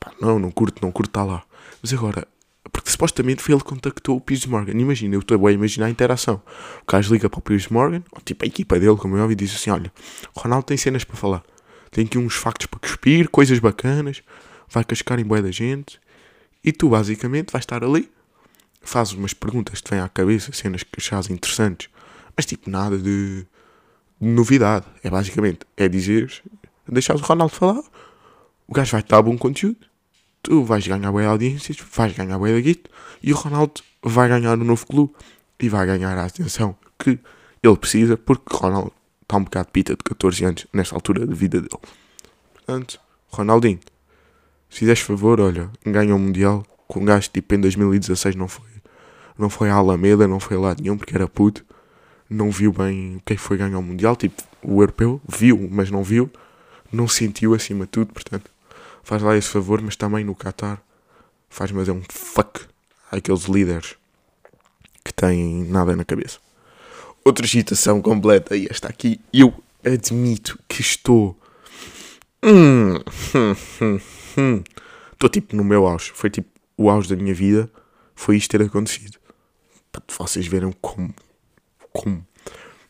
pá, 0.00 0.12
não, 0.20 0.38
não 0.38 0.50
curto, 0.50 0.82
não 0.82 0.90
curto, 0.90 1.10
está 1.10 1.22
lá. 1.22 1.44
Mas 1.82 1.92
agora, 1.92 2.26
porque 2.72 2.90
supostamente 2.90 3.42
foi 3.42 3.54
ele 3.54 3.62
que 3.62 3.68
contactou 3.68 4.16
o 4.16 4.20
Piers 4.20 4.46
Morgan. 4.46 4.72
Imagina, 4.72 5.14
eu 5.14 5.20
estou 5.20 5.46
a 5.46 5.52
imaginar 5.52 5.86
a 5.86 5.90
interação. 5.90 6.42
O 6.82 6.90
gajo 6.90 7.12
liga 7.12 7.28
para 7.28 7.38
o 7.38 7.42
Piers 7.42 7.68
Morgan, 7.68 8.02
ou 8.12 8.20
tipo 8.20 8.44
a 8.44 8.46
equipa 8.46 8.78
dele, 8.78 8.96
como 8.96 9.16
eu 9.16 9.22
ouvi, 9.22 9.32
e 9.32 9.36
diz 9.36 9.54
assim: 9.54 9.70
Olha, 9.70 9.92
o 10.34 10.40
Ronaldo 10.40 10.66
tem 10.66 10.76
cenas 10.76 11.04
para 11.04 11.16
falar. 11.16 11.42
Tem 11.90 12.04
aqui 12.04 12.18
uns 12.18 12.34
factos 12.34 12.66
para 12.66 12.78
cuspir, 12.78 13.28
coisas 13.28 13.58
bacanas, 13.58 14.22
vai 14.68 14.84
cascar 14.84 15.18
em 15.18 15.24
boia 15.24 15.42
da 15.42 15.50
gente. 15.50 16.00
E 16.62 16.72
tu, 16.72 16.90
basicamente, 16.90 17.50
vais 17.50 17.62
estar 17.62 17.82
ali, 17.82 18.10
fazes 18.80 19.14
umas 19.14 19.32
perguntas 19.32 19.80
que 19.80 19.84
te 19.84 19.90
vêm 19.90 20.00
à 20.00 20.08
cabeça, 20.08 20.52
cenas 20.52 20.82
que 20.82 20.90
achas 20.98 21.30
interessantes, 21.30 21.88
mas 22.36 22.46
tipo 22.46 22.70
nada 22.70 22.96
de, 22.96 23.46
de 24.20 24.28
novidade. 24.28 24.86
É 25.02 25.10
basicamente, 25.10 25.60
é 25.76 25.88
dizer, 25.88 26.30
deixares 26.86 27.22
o 27.22 27.24
Ronaldo 27.24 27.54
falar, 27.54 27.82
o 28.68 28.72
gajo 28.72 28.92
vai 28.92 29.02
dar 29.02 29.22
bom 29.22 29.36
conteúdo 29.36 29.89
tu 30.42 30.64
vais 30.64 30.86
ganhar 30.86 31.10
boa 31.12 31.26
audiências, 31.26 31.76
vais 31.94 32.12
ganhar 32.12 32.38
boa 32.38 32.52
da 32.52 32.60
guito 32.60 32.90
e 33.22 33.32
o 33.32 33.36
Ronaldo 33.36 33.82
vai 34.02 34.28
ganhar 34.28 34.58
um 34.58 34.64
novo 34.64 34.86
clube 34.86 35.12
e 35.58 35.68
vai 35.68 35.86
ganhar 35.86 36.16
a 36.16 36.24
atenção 36.24 36.76
que 36.98 37.18
ele 37.62 37.76
precisa 37.76 38.16
porque 38.16 38.54
o 38.54 38.56
Ronaldo 38.56 38.92
está 39.22 39.36
um 39.36 39.44
bocado 39.44 39.68
pita 39.70 39.92
de 39.92 40.02
14 40.02 40.44
anos 40.44 40.66
nesta 40.72 40.94
altura 40.94 41.26
da 41.26 41.34
vida 41.34 41.60
dele. 41.60 41.80
Portanto, 42.54 43.00
Ronaldinho, 43.28 43.80
se 44.68 44.78
fizeres 44.80 45.00
favor, 45.00 45.40
olha, 45.40 45.70
ganha 45.84 46.14
o 46.14 46.16
um 46.16 46.20
Mundial 46.20 46.66
com 46.88 47.00
um 47.00 47.04
gajo 47.04 47.30
tipo 47.30 47.54
em 47.54 47.60
2016 47.60 48.34
não 48.34 48.48
foi. 48.48 48.68
Não 49.38 49.48
foi 49.48 49.70
a 49.70 49.74
Alameda, 49.74 50.26
não 50.26 50.40
foi 50.40 50.56
lá 50.56 50.74
nenhum 50.78 50.98
porque 50.98 51.14
era 51.14 51.28
puto. 51.28 51.64
Não 52.28 52.50
viu 52.50 52.72
bem 52.72 53.20
quem 53.24 53.36
foi 53.36 53.56
ganhar 53.56 53.78
o 53.78 53.82
Mundial. 53.82 54.14
Tipo, 54.14 54.42
o 54.62 54.82
europeu 54.82 55.20
viu, 55.26 55.68
mas 55.70 55.90
não 55.90 56.02
viu. 56.02 56.30
Não 56.92 57.08
sentiu 57.08 57.54
acima 57.54 57.84
de 57.84 57.90
tudo, 57.90 58.12
portanto 58.12 58.50
faz 59.02 59.22
lá 59.22 59.36
esse 59.36 59.48
favor, 59.48 59.80
mas 59.82 59.96
também 59.96 60.24
no 60.24 60.34
Qatar 60.34 60.82
faz 61.48 61.72
mas 61.72 61.88
é 61.88 61.92
um 61.92 62.02
fuck 62.08 62.60
àqueles 63.10 63.44
líderes 63.44 63.96
que 65.04 65.12
têm 65.12 65.64
nada 65.64 65.96
na 65.96 66.04
cabeça. 66.04 66.38
Outra 67.24 67.46
citação 67.46 68.00
completa, 68.00 68.56
e 68.56 68.66
esta 68.70 68.88
aqui, 68.88 69.20
eu 69.32 69.52
admito 69.84 70.58
que 70.68 70.80
estou. 70.80 71.38
Hum, 72.42 72.94
hum, 73.34 73.56
hum, 73.82 74.00
hum. 74.38 74.64
Estou 75.12 75.28
tipo 75.28 75.54
no 75.54 75.62
meu 75.62 75.86
auge. 75.86 76.12
Foi 76.14 76.30
tipo 76.30 76.48
o 76.76 76.88
auge 76.88 77.08
da 77.08 77.16
minha 77.16 77.34
vida. 77.34 77.70
Foi 78.14 78.36
isto 78.36 78.50
ter 78.50 78.62
acontecido. 78.62 79.18
Para 79.92 80.02
vocês 80.16 80.46
verem 80.46 80.72
como, 80.80 81.14
como 81.92 82.26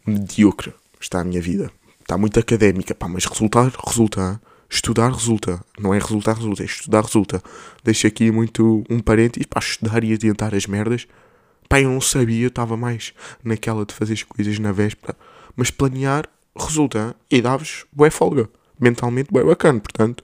mediocre 0.06 0.72
está 1.00 1.20
a 1.20 1.24
minha 1.24 1.40
vida. 1.40 1.72
Está 2.00 2.16
muito 2.16 2.38
académica, 2.38 2.94
pá, 2.94 3.08
mas 3.08 3.24
resultar 3.24 3.72
resulta. 3.86 4.40
Estudar 4.72 5.10
resulta. 5.10 5.60
Não 5.76 5.92
é 5.92 5.98
resultar 5.98 6.36
resulta, 6.36 6.62
é 6.62 6.66
estudar 6.66 7.02
resulta. 7.02 7.42
Deixo 7.82 8.06
aqui 8.06 8.30
muito 8.30 8.84
um 8.88 9.00
parênteses 9.00 9.46
para 9.46 9.58
estudar 9.58 10.04
e 10.04 10.12
adiantar 10.12 10.54
as 10.54 10.64
merdas. 10.66 11.08
Pá, 11.68 11.80
eu 11.80 11.90
não 11.90 12.00
sabia, 12.00 12.46
estava 12.46 12.76
mais 12.76 13.12
naquela 13.42 13.84
de 13.84 13.92
fazer 13.92 14.12
as 14.12 14.22
coisas 14.22 14.60
na 14.60 14.70
véspera. 14.70 15.16
Mas 15.56 15.72
planear 15.72 16.28
resulta 16.56 17.16
e 17.28 17.42
dá-vos 17.42 17.84
bué 17.92 18.10
folga. 18.10 18.48
Mentalmente 18.78 19.32
bué 19.32 19.42
bacana. 19.42 19.80
Portanto, 19.80 20.22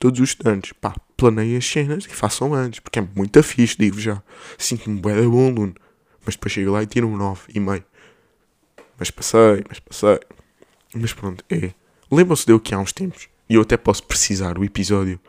todos 0.00 0.18
os 0.18 0.30
estudantes, 0.30 0.72
pá, 0.72 0.92
planeiem 1.16 1.56
as 1.56 1.64
cenas 1.64 2.06
e 2.06 2.08
façam 2.08 2.54
antes. 2.54 2.80
Porque 2.80 2.98
é 2.98 3.08
muito 3.14 3.40
fixe, 3.44 3.76
digo 3.78 4.00
já. 4.00 4.20
Sinto-me 4.58 5.00
bué 5.00 5.14
de 5.14 5.28
bom 5.28 5.46
aluno. 5.46 5.74
Mas 6.24 6.34
depois 6.34 6.52
chego 6.52 6.72
lá 6.72 6.82
e 6.82 6.86
tiro 6.86 7.06
um 7.06 7.16
9 7.16 7.42
e 7.54 7.60
meio. 7.60 7.84
Mas 8.98 9.12
passei, 9.12 9.64
mas 9.68 9.78
passei. 9.78 10.18
Mas 10.92 11.12
pronto, 11.12 11.44
é. 11.48 11.72
Lembram-se 12.10 12.46
de 12.46 12.52
eu 12.52 12.58
que 12.58 12.74
há 12.74 12.80
uns 12.80 12.92
tempos 12.92 13.28
e 13.48 13.54
eu 13.54 13.62
até 13.62 13.76
posso 13.76 14.02
precisar 14.02 14.58
o 14.58 14.64
episódio. 14.64 15.20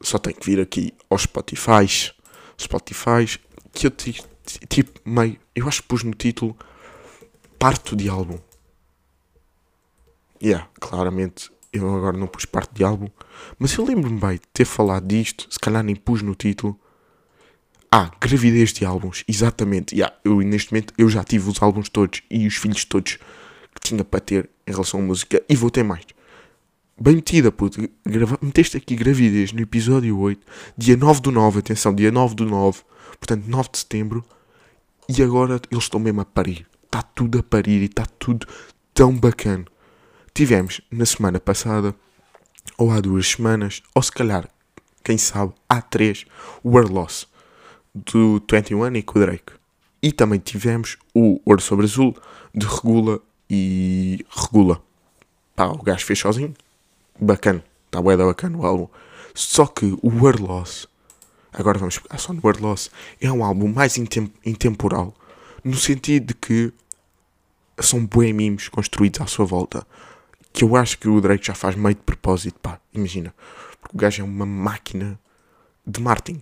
Só 0.00 0.18
tenho 0.18 0.36
que 0.36 0.44
vir 0.44 0.60
aqui 0.60 0.92
aos 1.08 1.22
Spotify. 1.22 1.86
Spotify. 2.60 3.40
Que 3.72 3.86
eu 3.86 3.90
tipo 3.90 5.00
meio. 5.08 5.38
Eu 5.54 5.68
acho 5.68 5.82
que 5.82 5.88
pus 5.88 6.02
no 6.02 6.12
título 6.12 6.56
Parto 7.58 7.94
de 7.94 8.08
álbum. 8.08 8.38
Yeah, 10.42 10.68
claramente 10.80 11.50
eu 11.72 11.96
agora 11.96 12.16
não 12.16 12.26
pus 12.26 12.44
parte 12.44 12.74
de 12.74 12.84
álbum. 12.84 13.08
Mas 13.58 13.74
eu 13.74 13.84
lembro-me 13.84 14.18
bem 14.20 14.32
de 14.32 14.42
ter 14.52 14.64
falado 14.64 15.06
disto. 15.06 15.46
Se 15.48 15.58
calhar 15.58 15.82
nem 15.82 15.96
pus 15.96 16.20
no 16.20 16.34
título. 16.34 16.78
Ah, 17.90 18.10
gravidez 18.20 18.72
de 18.72 18.84
álbuns, 18.84 19.22
exatamente. 19.28 19.94
Yeah, 19.94 20.16
eu, 20.24 20.40
neste 20.40 20.72
momento 20.72 20.94
eu 20.96 21.08
já 21.08 21.22
tive 21.22 21.48
os 21.48 21.62
álbuns 21.62 21.88
todos 21.88 22.22
e 22.30 22.46
os 22.46 22.56
filhos 22.56 22.84
todos 22.84 23.18
que 23.74 23.80
tinha 23.80 24.02
para 24.02 24.20
ter 24.20 24.50
em 24.66 24.70
relação 24.70 25.00
à 25.00 25.02
música 25.02 25.42
e 25.48 25.54
vou 25.54 25.70
ter 25.70 25.82
mais. 25.82 26.04
Bem 27.02 27.16
metida, 27.16 27.50
puto. 27.50 27.80
Grava... 28.06 28.38
Meteste 28.40 28.76
aqui 28.76 28.94
gravidez 28.94 29.52
no 29.52 29.60
episódio 29.60 30.16
8, 30.16 30.46
dia 30.78 30.96
9 30.96 31.20
do 31.20 31.32
9, 31.32 31.58
atenção, 31.58 31.92
dia 31.92 32.12
9 32.12 32.36
do 32.36 32.46
9, 32.46 32.82
portanto 33.18 33.44
9 33.44 33.70
de 33.72 33.78
setembro, 33.78 34.24
e 35.08 35.20
agora 35.20 35.60
eles 35.68 35.82
estão 35.82 35.98
mesmo 35.98 36.20
a 36.20 36.24
parir. 36.24 36.64
Está 36.84 37.02
tudo 37.02 37.40
a 37.40 37.42
parir 37.42 37.82
e 37.82 37.86
está 37.86 38.06
tudo 38.06 38.46
tão 38.94 39.12
bacana. 39.12 39.64
Tivemos 40.32 40.80
na 40.92 41.04
semana 41.04 41.40
passada, 41.40 41.92
ou 42.78 42.92
há 42.92 43.00
duas 43.00 43.26
semanas, 43.26 43.82
ou 43.92 44.00
se 44.00 44.12
calhar, 44.12 44.48
quem 45.02 45.18
sabe, 45.18 45.54
há 45.68 45.82
três, 45.82 46.24
o 46.62 46.70
World 46.70 46.92
Loss 46.92 47.26
do 47.92 48.40
21 48.48 48.94
e 48.94 49.02
com 49.02 49.18
o 49.18 49.22
Drake. 49.22 49.52
E 50.00 50.12
também 50.12 50.38
tivemos 50.38 50.96
o 51.12 51.40
Ouro 51.44 51.60
sobre 51.60 51.84
Azul 51.84 52.14
de 52.54 52.64
Regula 52.64 53.20
e 53.50 54.24
Regula. 54.30 54.80
Pá, 55.56 55.66
o 55.66 55.82
gajo 55.82 56.06
fez 56.06 56.20
sozinho. 56.20 56.54
Bacana. 57.20 57.64
Está 57.86 58.00
bué 58.00 58.16
da 58.16 58.24
bacana 58.24 58.58
o 58.58 58.66
álbum. 58.66 58.88
Só 59.34 59.66
que 59.66 59.96
o 60.02 60.08
World 60.08 60.42
Loss, 60.42 60.88
agora 61.52 61.78
vamos 61.78 61.98
pegar 61.98 62.18
só 62.18 62.32
no 62.32 62.40
World 62.42 62.62
Loss, 62.62 62.90
é 63.20 63.30
um 63.30 63.44
álbum 63.44 63.68
mais 63.68 63.96
intem 63.96 64.32
intemporal. 64.44 65.14
No 65.64 65.76
sentido 65.76 66.26
de 66.26 66.34
que 66.34 66.72
são 67.78 68.04
bué 68.04 68.32
mimos 68.32 68.68
construídos 68.68 69.20
à 69.20 69.26
sua 69.26 69.44
volta. 69.44 69.86
Que 70.52 70.64
eu 70.64 70.76
acho 70.76 70.98
que 70.98 71.08
o 71.08 71.20
Drake 71.20 71.46
já 71.46 71.54
faz 71.54 71.74
meio 71.76 71.94
de 71.94 72.02
propósito, 72.02 72.58
pá. 72.60 72.78
Imagina. 72.92 73.34
Porque 73.80 73.96
o 73.96 73.98
gajo 73.98 74.22
é 74.22 74.24
uma 74.24 74.44
máquina 74.44 75.18
de 75.86 76.00
marketing. 76.00 76.40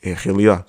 É 0.00 0.12
a 0.12 0.16
realidade 0.16 0.66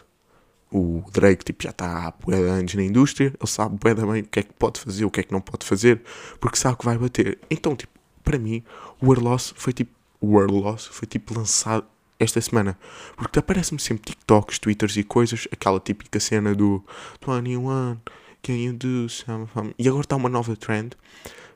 o 0.73 1.03
Drake 1.11 1.45
tipo, 1.45 1.63
já 1.63 1.69
está 1.69 2.07
há 2.07 2.11
bué 2.11 2.35
anos 2.49 2.73
na 2.73 2.83
indústria, 2.83 3.27
ele 3.27 3.49
sabe 3.49 3.77
bué 3.79 3.93
bem 3.93 4.21
o 4.21 4.25
que 4.25 4.39
é 4.39 4.43
que 4.43 4.53
pode 4.53 4.79
fazer, 4.79 5.05
o 5.05 5.11
que 5.11 5.19
é 5.19 5.23
que 5.23 5.31
não 5.31 5.39
pode 5.39 5.65
fazer, 5.65 6.01
porque 6.39 6.57
sabe 6.57 6.77
que 6.77 6.85
vai 6.85 6.97
bater. 6.97 7.39
Então, 7.49 7.75
tipo, 7.75 7.93
para 8.23 8.39
mim, 8.39 8.63
o 9.01 9.07
World 9.07 9.23
Loss 9.23 9.53
foi 9.55 9.73
tipo, 9.73 9.91
o 10.19 10.27
World 10.27 10.53
Loss 10.53 10.87
foi 10.87 11.07
tipo 11.07 11.37
lançado 11.37 11.85
esta 12.19 12.39
semana, 12.39 12.77
porque 13.15 13.39
aparece-me 13.39 13.79
sempre 13.79 14.11
TikToks, 14.11 14.59
Twitters 14.59 14.95
e 14.97 15.03
coisas, 15.03 15.47
aquela 15.51 15.79
típica 15.79 16.19
cena 16.19 16.55
do 16.55 16.83
21, 17.25 17.97
can 18.41 18.53
you 18.53 18.73
do 18.73 19.09
something? 19.09 19.73
E 19.77 19.87
agora 19.87 20.03
está 20.03 20.15
uma 20.15 20.29
nova 20.29 20.55
trend, 20.55 20.95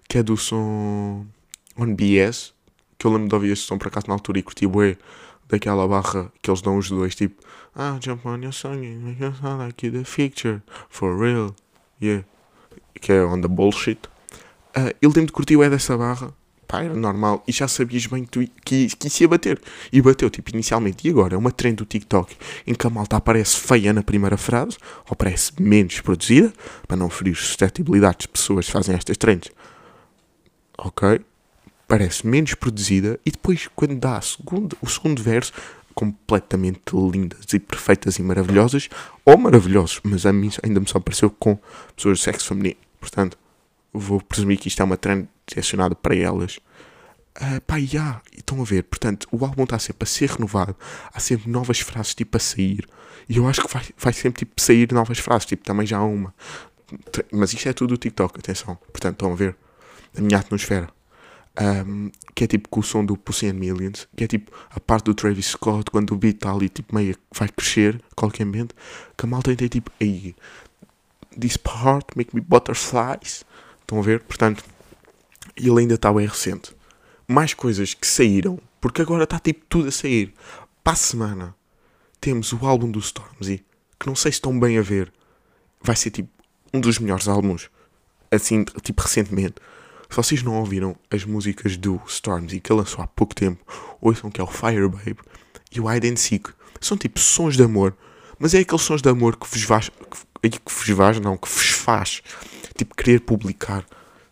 que 0.07 0.17
é 0.17 0.23
do 0.23 0.35
som 0.35 1.25
On 1.77 1.95
BS, 1.95 2.53
que 2.97 3.05
eu 3.05 3.11
lembro 3.11 3.29
de 3.29 3.35
ouvir 3.35 3.51
esse 3.51 3.61
som 3.61 3.77
por 3.77 3.87
acaso 3.87 4.07
na 4.07 4.13
altura 4.13 4.39
e 4.39 4.43
curti 4.43 4.65
bué 4.65 4.97
daquela 5.47 5.87
barra 5.87 6.31
que 6.41 6.49
eles 6.49 6.61
dão 6.61 6.77
os 6.77 6.89
dois, 6.89 7.15
tipo, 7.15 7.41
ah, 7.75 7.97
jump 8.01 8.27
on 8.27 8.41
your 8.41 8.51
song 8.51 8.83
it 8.85 9.37
sound 9.39 9.63
like 9.63 9.85
you 9.85 9.91
the 9.91 10.03
picture, 10.03 10.61
for 10.89 11.17
real, 11.17 11.55
yeah, 12.01 12.25
que 12.99 13.11
é 13.11 13.23
on 13.23 13.41
the 13.41 13.47
bullshit. 13.47 13.99
Uh, 14.75 14.93
ele 15.01 15.13
tem 15.13 15.25
de 15.25 15.31
curtir 15.31 15.61
é 15.61 15.69
dessa 15.69 15.97
barra, 15.97 16.33
pá, 16.67 16.83
era 16.83 16.93
normal, 16.93 17.43
e 17.47 17.51
já 17.51 17.67
sabias 17.67 18.05
bem 18.05 18.23
que, 18.23 18.29
tu, 18.29 18.51
que, 18.63 18.87
que 18.87 19.07
isso 19.07 19.23
ia 19.23 19.27
bater, 19.27 19.61
e 19.91 20.01
bateu, 20.01 20.29
tipo, 20.29 20.51
inicialmente, 20.51 21.07
e 21.07 21.11
agora, 21.11 21.35
é 21.35 21.37
uma 21.37 21.51
trend 21.51 21.77
do 21.77 21.85
TikTok, 21.85 22.35
em 22.65 22.73
que 22.73 22.85
a 22.85 22.89
malta 22.89 23.15
aparece 23.17 23.55
feia 23.57 23.93
na 23.93 24.03
primeira 24.03 24.37
frase, 24.37 24.77
ou 25.09 25.15
parece 25.15 25.51
menos 25.61 26.01
produzida, 26.01 26.51
para 26.87 26.97
não 26.97 27.09
ferir 27.09 27.35
suscetibilidades 27.35 28.23
de 28.23 28.27
pessoas 28.27 28.65
que 28.65 28.71
fazem 28.71 28.95
estas 28.95 29.17
trends, 29.17 29.51
ok, 30.77 31.21
parece 31.87 32.27
menos 32.27 32.53
produzida 32.53 33.19
e 33.25 33.31
depois 33.31 33.69
quando 33.75 33.95
dá 33.95 34.19
segundo, 34.21 34.77
o 34.81 34.87
segundo 34.87 35.23
verso 35.23 35.53
completamente 35.95 36.93
lindas 36.93 37.51
e 37.53 37.59
perfeitas 37.59 38.19
e 38.19 38.21
maravilhosas 38.21 38.89
ou 39.25 39.37
maravilhosos, 39.37 39.99
mas 40.03 40.25
a 40.25 40.33
mim 40.33 40.51
ainda 40.61 40.79
me 40.79 40.87
só 40.87 40.99
pareceu 40.99 41.29
com 41.29 41.57
pessoas 41.95 42.19
de 42.19 42.23
sexo 42.25 42.49
feminino. 42.49 42.75
Portanto 42.99 43.37
vou 43.93 44.21
presumir 44.21 44.59
que 44.59 44.67
isto 44.67 44.81
é 44.81 44.85
uma 44.85 44.97
trend 44.97 45.27
direcionada 45.47 45.95
para 45.95 46.15
elas. 46.15 46.59
Uh, 47.39 47.61
pá, 47.67 47.77
yeah, 47.77 48.21
estão 48.35 48.59
a 48.61 48.63
ver, 48.63 48.83
portanto 48.83 49.27
o 49.31 49.45
álbum 49.45 49.63
está 49.63 49.77
sempre 49.77 50.05
a 50.05 50.07
ser 50.07 50.27
renovado 50.27 50.75
há 51.13 51.19
sempre 51.19 51.47
novas 51.51 51.79
frases 51.79 52.15
tipo 52.15 52.35
a 52.35 52.39
sair. 52.39 52.87
E 53.29 53.37
eu 53.37 53.47
acho 53.47 53.61
que 53.61 53.71
vai, 53.71 53.83
vai 53.97 54.13
sempre 54.13 54.39
tipo 54.39 54.59
sair 54.59 54.91
novas 54.91 55.19
frases, 55.19 55.45
tipo 55.45 55.63
também 55.63 55.85
já 55.85 55.97
há 55.97 56.03
uma. 56.03 56.33
Mas 57.31 57.53
isto 57.53 57.67
é 57.67 57.73
tudo 57.73 57.93
o 57.93 57.97
TikTok, 57.97 58.39
atenção. 58.39 58.75
Portanto 58.75 59.13
estão 59.13 59.31
a 59.31 59.35
ver? 59.35 59.55
A 60.17 60.21
minha 60.21 60.39
atmosfera. 60.39 60.89
Um, 61.59 62.11
que 62.35 62.43
é 62.43 62.47
tipo 62.47 62.69
com 62.69 62.79
o 62.81 62.83
som 62.83 63.03
do 63.03 63.17
Pussy 63.17 63.47
and 63.47 63.53
Millions, 63.53 64.07
que 64.15 64.23
é 64.23 64.27
tipo 64.27 64.51
a 64.69 64.79
parte 64.79 65.05
do 65.05 65.15
Travis 65.15 65.47
Scott, 65.47 65.89
quando 65.89 66.11
o 66.11 66.15
beat 66.15 66.35
está 66.35 66.51
ali 66.51 66.69
tipo 66.69 66.93
meio 66.93 67.17
vai 67.33 67.49
crescer, 67.49 67.99
qualquer 68.15 68.45
momento, 68.45 68.75
que 69.17 69.25
a 69.25 69.29
malta 69.29 69.55
tem 69.55 69.67
tipo, 69.67 69.91
aí, 69.99 70.35
this 71.39 71.57
part 71.57 72.05
make 72.15 72.35
me 72.35 72.41
butterflies. 72.41 73.43
Estão 73.87 73.99
a 73.99 74.01
ver? 74.01 74.19
Portanto, 74.19 74.65
ele 75.55 75.79
ainda 75.79 75.93
está 75.93 76.13
bem 76.13 76.27
recente. 76.27 76.75
Mais 77.25 77.53
coisas 77.53 77.93
que 77.93 78.05
saíram, 78.05 78.59
porque 78.81 79.01
agora 79.01 79.23
está 79.23 79.39
tipo 79.39 79.65
tudo 79.69 79.87
a 79.87 79.91
sair. 79.91 80.33
Para 80.83 80.91
a 80.91 80.97
semana 80.97 81.55
temos 82.19 82.51
o 82.51 82.65
álbum 82.65 82.91
do 82.91 82.99
Stormzy, 82.99 83.65
que 83.97 84.07
não 84.07 84.15
sei 84.15 84.33
se 84.33 84.35
estão 84.35 84.59
bem 84.59 84.77
a 84.77 84.81
ver, 84.81 85.11
vai 85.81 85.95
ser 85.95 86.11
tipo 86.11 86.29
um 86.73 86.81
dos 86.81 86.99
melhores 86.99 87.29
álbuns, 87.29 87.69
assim, 88.29 88.65
tipo 88.83 89.01
recentemente 89.01 89.55
se 90.09 90.15
vocês 90.15 90.41
não 90.41 90.55
ouviram 90.55 90.95
as 91.11 91.25
músicas 91.25 91.75
do 91.75 92.01
Stormzy 92.07 92.59
que 92.59 92.71
ele 92.71 92.79
lançou 92.79 93.03
há 93.03 93.07
pouco 93.07 93.35
tempo, 93.35 93.63
ouçam 93.99 94.31
que 94.31 94.39
é 94.39 94.43
o 94.43 94.47
Fire 94.47 94.87
Babe 94.87 95.17
e 95.71 95.79
o 95.79 95.91
Hide 95.91 96.09
and 96.09 96.15
Seek. 96.15 96.49
São 96.79 96.97
tipo 96.97 97.19
sons 97.19 97.57
de 97.57 97.63
amor, 97.63 97.95
mas 98.39 98.53
é 98.53 98.59
aqueles 98.59 98.81
sons 98.81 99.01
de 99.01 99.09
amor 99.09 99.37
que 99.37 99.47
vos 99.47 99.63
faz, 99.63 99.89
que, 100.41 100.49
que 100.49 100.73
vos 100.73 100.89
faz, 100.89 101.19
não, 101.19 101.37
que 101.37 101.49
vos 101.49 101.69
faz, 101.69 102.21
tipo, 102.75 102.95
querer 102.95 103.21
publicar 103.21 103.85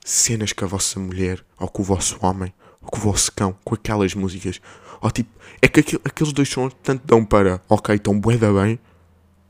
cenas 0.04 0.54
com 0.54 0.66
a 0.66 0.68
vossa 0.68 1.00
mulher, 1.00 1.44
ou 1.60 1.68
com 1.68 1.82
o 1.82 1.86
vosso 1.86 2.18
homem, 2.22 2.54
ou 2.82 2.90
com 2.90 2.98
o 2.98 3.02
vosso 3.02 3.32
cão, 3.32 3.58
com 3.64 3.74
aquelas 3.74 4.14
músicas. 4.14 4.62
Ou 5.02 5.10
tipo, 5.10 5.30
é 5.62 5.68
que 5.68 5.80
aqu 5.80 6.00
aqueles 6.06 6.32
dois 6.32 6.48
sons 6.48 6.74
tanto 6.84 7.06
dão 7.06 7.26
para, 7.26 7.62
ok, 7.68 7.96
estão 7.96 8.20
bué 8.20 8.38
da 8.38 8.54
bem, 8.54 8.80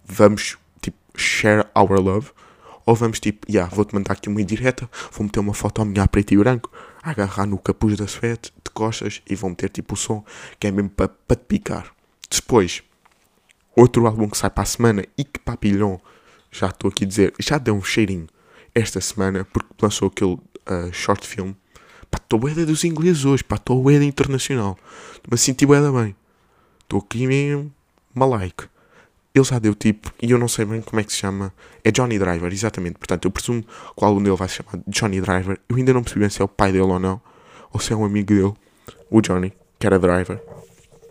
vamos, 0.06 0.58
tipo, 0.82 0.98
share 1.16 1.66
our 1.76 2.00
love, 2.00 2.32
ou 2.86 2.96
vamos 2.96 3.20
tipo, 3.20 3.52
yeah, 3.52 3.74
vou-te 3.74 3.94
mandar 3.94 4.14
aqui 4.14 4.30
uma 4.30 4.42
indireta, 4.42 4.90
vou 5.12 5.24
meter 5.26 5.40
uma 5.40 5.54
foto 5.54 5.82
a 5.82 5.86
minha 5.86 6.08
preto 6.08 6.34
e 6.34 6.38
branco, 6.38 6.72
agarrar 7.04 7.46
no 7.46 7.58
capuz 7.58 7.98
da 7.98 8.08
suéte, 8.08 8.54
de 8.64 8.72
costas, 8.72 9.22
e 9.28 9.36
vou 9.36 9.50
meter 9.50 9.70
tipo 9.70 9.96
o 9.96 9.98
som, 9.98 10.24
que 10.60 10.68
é 10.68 10.72
mesmo 10.72 10.90
para 10.90 11.10
pa 11.10 11.36
te 11.36 11.44
picar. 11.46 11.94
Depois, 12.30 12.84
outro 13.76 14.06
álbum 14.08 14.30
que 14.30 14.38
sai 14.38 14.50
para 14.50 14.64
a 14.64 14.66
semana, 14.66 15.06
e 15.18 15.24
que 15.24 15.40
papilhão, 15.40 16.00
já 16.52 16.68
estou 16.68 16.90
aqui 16.90 17.04
a 17.04 17.08
dizer, 17.08 17.34
já 17.40 17.58
deu 17.58 17.76
um 17.76 17.84
cheirinho 17.84 18.28
esta 18.74 19.02
semana, 19.02 19.46
porque 19.46 19.70
lançou 19.82 20.08
aquele 20.08 20.34
uh, 20.34 20.92
short 20.92 21.28
film. 21.28 21.54
Pá, 22.10 22.18
estou 22.22 22.40
bué 22.40 22.54
dos 22.54 22.84
ingleses 22.84 23.26
hoje, 23.26 23.44
pá, 23.44 23.56
estou 23.56 23.82
bué 23.82 23.96
internacional. 24.04 24.78
Mas 25.30 25.42
senti 25.42 25.66
bué 25.66 25.80
bem. 25.92 26.16
Estou 26.84 27.00
aqui 27.00 27.28
mesmo, 27.28 27.74
malaico 28.14 28.70
ele 29.36 29.44
já 29.44 29.60
deu 29.60 29.76
tipo, 29.76 30.14
e 30.22 30.32
eu 30.32 30.38
não 30.38 30.48
sei 30.48 30.64
bem 30.64 30.82
como 30.82 30.98
é 31.02 31.04
que 31.04 31.12
se 31.12 31.20
chama, 31.20 31.54
é 31.84 31.92
Johnny 31.92 32.18
Driver, 32.18 32.52
exatamente. 32.52 32.98
Portanto, 32.98 33.26
eu 33.26 33.32
presumo 33.32 33.62
que 33.62 33.70
o 34.04 34.06
álbum 34.06 34.24
dele 34.24 34.36
vai 34.38 34.48
se 34.48 34.56
chamar 34.56 34.82
Johnny 34.88 35.20
Driver. 35.20 35.60
Eu 35.68 35.76
ainda 35.76 35.94
não 35.94 36.02
percebi 36.02 36.22
bem 36.22 36.30
se 36.30 36.42
é 36.42 36.46
o 36.46 36.48
pai 36.48 36.72
dele 36.72 36.86
ou 36.86 36.98
não, 36.98 37.20
ou 37.74 37.80
se 37.82 37.92
é 37.92 37.96
um 37.98 38.06
amigo 38.06 38.34
dele, 38.34 38.54
o 39.10 39.20
Johnny, 39.20 39.52
que 39.78 39.86
era 39.86 40.00
driver. 40.00 40.42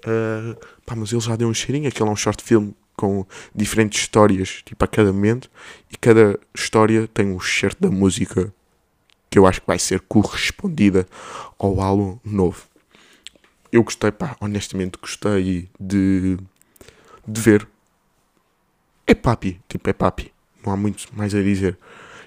Uh, 0.04 0.54
pá, 0.84 0.94
mas 0.94 1.12
ele 1.12 1.20
já 1.20 1.34
deu 1.36 1.48
um 1.48 1.54
cheirinho, 1.54 1.88
aquele 1.88 2.08
é 2.08 2.12
um 2.12 2.16
short 2.16 2.42
film 2.42 2.72
com 2.96 3.26
diferentes 3.54 4.00
histórias, 4.00 4.62
tipo 4.64 4.84
a 4.84 4.88
cada 4.88 5.12
momento, 5.12 5.50
e 5.90 5.96
cada 5.96 6.38
história 6.54 7.08
tem 7.08 7.26
um 7.26 7.40
certo 7.40 7.80
da 7.80 7.90
música 7.90 8.52
que 9.30 9.38
eu 9.38 9.46
acho 9.46 9.60
que 9.60 9.66
vai 9.66 9.78
ser 9.78 10.00
correspondida 10.00 11.06
ao 11.58 11.80
álbum 11.80 12.18
novo. 12.24 12.64
Eu 13.72 13.82
gostei, 13.82 14.12
pá, 14.12 14.36
honestamente 14.40 14.98
gostei 15.00 15.68
de, 15.80 16.38
de 17.26 17.40
ver 17.40 17.66
é 19.06 19.14
papi, 19.14 19.60
tipo, 19.68 19.88
é 19.90 19.92
papi. 19.92 20.32
Não 20.64 20.72
há 20.72 20.76
muito 20.76 21.08
mais 21.12 21.34
a 21.34 21.42
dizer. 21.42 21.78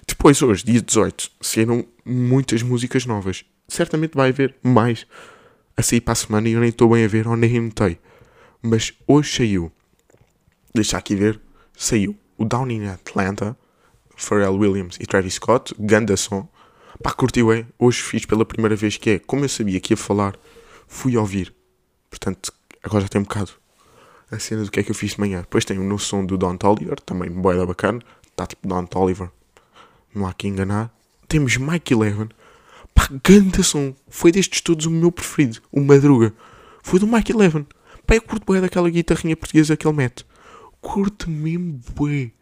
Depois, 0.06 0.40
hoje, 0.40 0.64
dia 0.64 0.80
18, 0.80 1.30
saíram 1.40 1.84
muitas 2.04 2.62
músicas 2.62 3.04
novas. 3.04 3.44
Certamente 3.66 4.14
vai 4.14 4.30
haver 4.30 4.54
mais 4.62 5.06
a 5.78 5.82
sair 5.82 6.00
para 6.00 6.12
a 6.12 6.16
semana 6.16 6.48
e 6.48 6.52
eu 6.54 6.60
nem 6.60 6.70
estou 6.70 6.90
bem 6.90 7.04
a 7.04 7.08
ver 7.08 7.28
ou 7.28 7.36
nem 7.36 7.60
notei. 7.60 8.00
Mas 8.60 8.92
hoje 9.06 9.36
saiu. 9.36 9.72
Deixa 10.74 10.98
aqui 10.98 11.14
ver. 11.14 11.40
Saiu 11.76 12.18
o 12.36 12.44
Down 12.44 12.68
in 12.68 12.88
Atlanta, 12.88 13.56
Pharrell 14.16 14.56
Williams 14.56 14.96
e 14.98 15.06
Travis 15.06 15.34
Scott, 15.34 15.72
ganda 15.78 16.16
som. 16.16 16.48
Pá, 17.00 17.12
curtiu, 17.12 17.52
é? 17.52 17.64
Hoje 17.78 18.02
fiz 18.02 18.26
pela 18.26 18.44
primeira 18.44 18.74
vez 18.74 18.96
que 18.96 19.10
é, 19.10 19.18
como 19.20 19.44
eu 19.44 19.48
sabia 19.48 19.78
que 19.78 19.92
ia 19.92 19.96
falar, 19.96 20.36
fui 20.88 21.16
ouvir. 21.16 21.54
Portanto, 22.10 22.52
agora 22.82 23.02
já 23.02 23.08
tem 23.08 23.20
um 23.20 23.24
bocado 23.24 23.52
a 24.32 24.38
cena 24.40 24.64
do 24.64 24.72
que 24.72 24.80
é 24.80 24.82
que 24.82 24.90
eu 24.90 24.96
fiz 24.96 25.12
de 25.12 25.20
manhã. 25.20 25.42
Depois 25.42 25.64
tem 25.64 25.78
o 25.78 25.84
no 25.84 25.96
som 25.96 26.26
do 26.26 26.36
Don 26.36 26.56
Toliver, 26.56 27.00
também 27.02 27.30
boeda 27.30 27.64
bacana. 27.64 28.00
Está 28.26 28.48
tipo 28.48 28.66
Don 28.66 28.84
Toliver, 28.84 29.30
não 30.12 30.26
há 30.26 30.32
que 30.32 30.48
enganar. 30.48 30.92
Temos 31.28 31.56
Mike 31.56 31.94
Eleven, 31.94 32.30
pá, 32.98 33.08
ganda 33.22 33.62
som. 33.62 33.94
Foi 34.08 34.32
destes 34.32 34.60
todos 34.60 34.86
o 34.86 34.90
meu 34.90 35.12
preferido, 35.12 35.62
o 35.70 35.80
Madruga. 35.80 36.34
Foi 36.82 36.98
do 36.98 37.06
Mike 37.06 37.32
Eleven. 37.32 37.66
Pá, 38.04 38.16
eu 38.16 38.22
curto 38.22 38.52
bem 38.52 38.60
daquela 38.60 38.90
guitarrinha 38.90 39.36
portuguesa 39.36 39.76
que 39.76 39.86
ele 39.86 39.96
mete. 39.96 40.26
curto 40.80 41.30
mesmo 41.30 41.80
bué. 41.94 42.32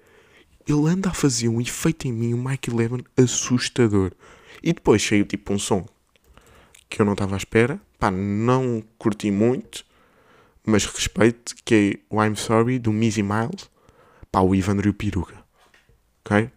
Ele 0.66 0.88
anda 0.88 1.10
a 1.10 1.14
fazer 1.14 1.48
um 1.48 1.60
efeito 1.60 2.08
em 2.08 2.12
mim, 2.12 2.34
o 2.34 2.38
Mike 2.38 2.70
Eleven, 2.70 3.04
assustador. 3.16 4.12
E 4.62 4.72
depois 4.72 5.02
saiu 5.02 5.24
tipo 5.24 5.52
um 5.52 5.58
som 5.58 5.86
que 6.88 7.00
eu 7.00 7.06
não 7.06 7.12
estava 7.12 7.34
à 7.34 7.38
espera. 7.38 7.80
Pá, 7.98 8.10
não 8.10 8.82
curti 8.98 9.30
muito, 9.30 9.84
mas 10.64 10.84
respeito, 10.86 11.54
que 11.64 12.00
é 12.10 12.14
o 12.14 12.22
I'm 12.22 12.36
Sorry, 12.36 12.78
do 12.78 12.92
Mizzy 12.92 13.22
Miles. 13.22 13.70
Pá, 14.32 14.40
o 14.40 14.54
Ivandro 14.54 14.88
e 14.88 14.90
o 14.90 14.94
Peruca. 14.94 15.36
Ok? 16.24 16.50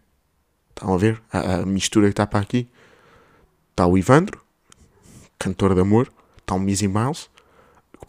Estão 0.70 0.94
a 0.94 0.98
ver? 0.98 1.22
A, 1.32 1.56
a 1.56 1.66
mistura 1.66 2.08
que 2.08 2.14
está 2.14 2.26
para 2.26 2.40
aqui. 2.40 2.68
Está 3.80 3.88
o 3.88 3.98
Ivandro, 3.98 4.42
cantor 5.40 5.74
de 5.74 5.80
amor. 5.80 6.12
Está 6.38 6.54
o 6.54 6.60
Mizzy 6.60 6.86
Miles, 6.86 7.30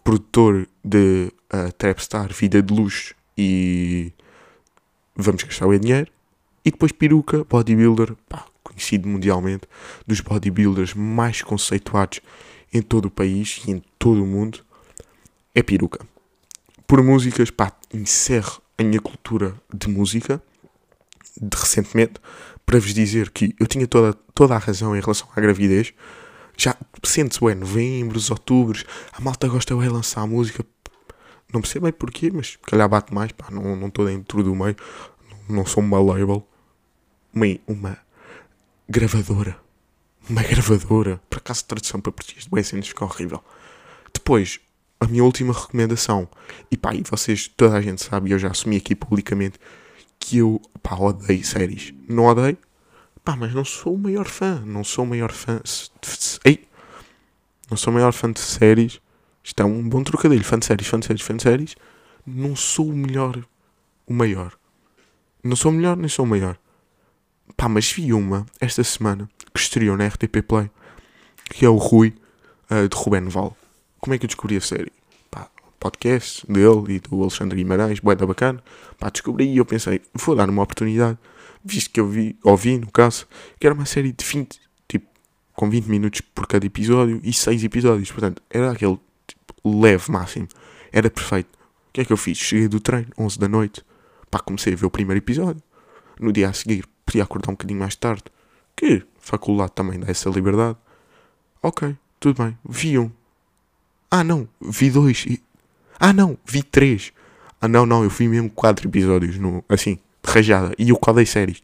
produtor 0.03 0.67
de 0.85 1.33
uh, 1.55 1.71
Trapstar, 1.79 2.33
Vida 2.33 2.61
de 2.61 2.75
Luxo 2.75 3.15
e 3.39 4.13
Vamos 5.15 5.45
Gastar 5.45 5.69
o 5.69 5.79
Dinheiro. 5.79 6.11
E 6.65 6.73
depois 6.73 6.91
Peruca, 6.91 7.45
bodybuilder, 7.45 8.17
pá, 8.29 8.47
conhecido 8.65 9.07
mundialmente, 9.07 9.69
dos 10.05 10.21
bodybuilders 10.21 10.95
mais 10.95 11.41
conceituados 11.41 12.21
em 12.73 12.83
todo 12.83 13.05
o 13.05 13.11
país 13.11 13.63
e 13.65 13.71
em 13.71 13.81
todo 13.97 14.25
o 14.25 14.27
mundo, 14.27 14.65
é 15.55 15.63
Peruca. 15.63 16.05
Por 16.85 17.01
músicas, 17.01 17.49
pá, 17.49 17.73
encerro 17.95 18.61
a 18.77 18.83
minha 18.83 19.01
cultura 19.01 19.55
de 19.73 19.89
música 19.89 20.43
de 21.41 21.57
recentemente 21.57 22.15
para 22.71 22.79
vos 22.79 22.95
dizer 22.95 23.31
que 23.31 23.53
eu 23.59 23.67
tinha 23.67 23.85
toda, 23.85 24.13
toda 24.33 24.55
a 24.55 24.59
razão 24.59 24.97
em 24.97 25.01
relação 25.01 25.27
à 25.35 25.41
gravidez. 25.41 25.93
Já 26.57 26.77
sente-se, 27.03 27.43
ué, 27.43 27.53
novembros, 27.53 28.31
outubros, 28.31 28.85
a 29.13 29.21
malta 29.21 29.49
gosta 29.49 29.75
de 29.75 29.89
lançar 29.89 30.21
a 30.21 30.27
música. 30.29 30.65
Não 31.53 31.61
percebo 31.61 31.87
bem 31.87 31.93
porquê, 31.93 32.31
mas 32.33 32.55
calhar 32.65 32.89
bate 32.89 33.13
mais, 33.13 33.33
pá, 33.33 33.51
não 33.51 33.89
estou 33.89 34.07
dentro 34.07 34.45
do 34.45 34.55
meio, 34.55 34.77
não 35.49 35.67
sou 35.67 35.83
uma 35.83 35.99
label, 36.01 36.47
uma, 37.35 37.47
uma 37.67 37.99
gravadora. 38.89 39.59
Uma 40.29 40.45
gravadora. 40.45 41.21
Por 41.29 41.39
acaso, 41.39 41.65
tradução 41.65 42.01
para 42.01 42.13
português 42.13 42.45
de 42.45 42.51
Wessex 42.53 42.87
ficou 42.87 43.09
horrível. 43.09 43.43
Depois, 44.15 44.61
a 45.01 45.09
minha 45.09 45.25
última 45.25 45.53
recomendação. 45.53 46.29
E 46.71 46.77
pá, 46.77 46.95
e 46.95 47.03
vocês, 47.03 47.49
toda 47.49 47.77
a 47.77 47.81
gente 47.81 48.01
sabe, 48.01 48.31
eu 48.31 48.39
já 48.39 48.49
assumi 48.49 48.77
aqui 48.77 48.95
publicamente, 48.95 49.59
que 50.31 50.39
eu, 50.39 50.63
pá, 50.81 50.95
odeio 50.95 51.45
séries. 51.45 51.93
Não 52.09 52.27
odeio, 52.27 52.57
pá, 53.25 53.35
mas 53.35 53.53
não 53.53 53.65
sou 53.65 53.95
o 53.95 53.99
maior 53.99 54.27
fã. 54.27 54.63
Não 54.65 54.85
sou 54.85 55.05
o 55.05 55.09
maior 55.09 55.33
fã. 55.33 55.61
Ei! 56.45 56.69
Não 57.69 57.77
sou 57.77 57.91
o 57.91 57.95
maior 57.95 58.13
fã 58.13 58.31
de 58.31 58.39
séries. 58.39 59.01
Isto 59.43 59.63
é 59.63 59.67
um 59.67 59.89
bom 59.89 60.05
trocadilho. 60.05 60.45
Fã 60.45 60.57
de 60.57 60.67
séries, 60.67 60.87
fã 60.87 61.01
de 61.01 61.07
séries, 61.07 61.23
fã 61.23 61.37
de 61.37 61.43
séries. 61.43 61.75
Não 62.25 62.55
sou 62.55 62.91
o 62.91 62.97
melhor. 62.97 63.45
O 64.07 64.13
maior. 64.13 64.57
Não 65.43 65.57
sou 65.57 65.73
o 65.73 65.75
melhor, 65.75 65.97
nem 65.97 66.09
sou 66.09 66.25
o 66.25 66.29
maior. 66.29 66.57
Pá, 67.57 67.69
mas 67.69 67.91
vi 67.91 68.13
uma 68.13 68.47
esta 68.61 68.85
semana 68.85 69.29
que 69.53 69.61
estreou 69.61 69.97
na 69.97 70.07
RTP 70.07 70.43
Play, 70.47 70.71
que 71.47 71.67
é 71.67 71.69
o 71.69 71.77
Rui, 71.77 72.15
uh, 72.71 72.89
de 72.89 72.97
Ruben 72.97 73.29
Val. 73.29 73.57
Como 73.99 74.15
é 74.15 74.19
que 74.19 74.27
eu 74.27 74.29
descobri 74.29 74.57
a 74.57 74.61
série? 74.61 74.93
Podcast 75.81 76.47
dele 76.47 76.97
e 76.97 77.01
do 77.01 77.23
Alexandre 77.23 77.57
Guimarães, 77.57 78.01
boeda 78.01 78.27
bacana. 78.27 78.63
Pá, 78.99 79.09
descobri 79.09 79.51
e 79.51 79.57
eu 79.57 79.65
pensei, 79.65 80.03
vou 80.13 80.37
dar 80.37 80.49
uma 80.49 80.63
oportunidade, 80.63 81.19
visto 81.65 81.91
que 81.91 81.99
eu 81.99 82.07
vi, 82.07 82.39
ouvi, 82.45 82.79
no 82.79 82.91
caso, 82.93 83.27
que 83.59 83.67
era 83.67 83.75
uma 83.75 83.87
série 83.87 84.13
de 84.13 84.23
20, 84.23 84.61
tipo, 84.87 85.07
com 85.55 85.71
20 85.71 85.87
minutos 85.87 86.21
por 86.21 86.47
cada 86.47 86.67
episódio 86.67 87.19
e 87.25 87.33
6 87.33 87.65
episódios. 87.65 88.13
Portanto, 88.13 88.43
era 88.51 88.71
aquele 88.71 88.99
tipo, 89.27 89.81
leve 89.81 90.13
máximo. 90.13 90.49
Era 90.93 91.09
perfeito. 91.09 91.49
O 91.89 91.93
que 91.95 92.03
é 92.03 92.05
que 92.05 92.13
eu 92.13 92.17
fiz? 92.19 92.37
Cheguei 92.37 92.69
do 92.69 92.79
treino, 92.79 93.09
11 93.19 93.39
da 93.39 93.49
noite. 93.49 93.83
Pá, 94.31 94.39
comecei 94.39 94.75
a 94.75 94.77
ver 94.77 94.87
o 94.87 94.91
primeiro 94.91 95.19
episódio. 95.19 95.63
No 96.21 96.31
dia 96.31 96.51
a 96.51 96.53
seguir, 96.53 96.85
podia 97.07 97.23
acordar 97.23 97.51
um 97.51 97.55
bocadinho 97.55 97.81
mais 97.81 97.97
tarde. 97.97 98.25
Que 98.77 99.03
faculdade 99.19 99.73
também 99.73 99.99
dá 99.99 100.09
essa 100.09 100.29
liberdade. 100.29 100.77
Ok, 101.63 101.97
tudo 102.21 102.43
bem. 102.43 102.59
Vi 102.69 102.99
um. 102.99 103.11
Ah, 104.11 104.23
não, 104.23 104.47
vi 104.61 104.91
dois. 104.91 105.25
E... 105.27 105.43
Ah, 106.01 106.15
não, 106.15 106.39
vi 106.47 106.63
três. 106.63 107.13
Ah, 107.61 107.69
não, 107.69 107.85
não, 107.85 108.03
eu 108.03 108.09
vi 108.09 108.27
mesmo 108.27 108.49
quatro 108.49 108.89
episódios, 108.89 109.37
no, 109.37 109.63
assim, 109.69 109.97
de 110.25 110.33
rajada. 110.33 110.75
E 110.79 110.89
eu 110.89 110.97
quadrei 110.97 111.27
séries. 111.27 111.63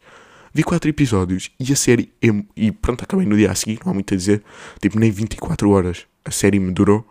Vi 0.53 0.62
quatro 0.62 0.90
episódios 0.90 1.51
e 1.59 1.72
a 1.72 1.77
série. 1.77 2.12
E 2.55 2.70
pronto, 2.70 3.03
acabei 3.03 3.25
no 3.25 3.35
dia 3.35 3.51
a 3.51 3.55
seguir, 3.55 3.81
não 3.83 3.92
há 3.92 3.94
muito 3.94 4.12
a 4.12 4.16
dizer. 4.16 4.42
Tipo, 4.81 4.99
nem 4.99 5.11
24 5.11 5.70
horas 5.70 6.07
a 6.22 6.31
série 6.31 6.59
me 6.59 6.70
durou. 6.70 7.07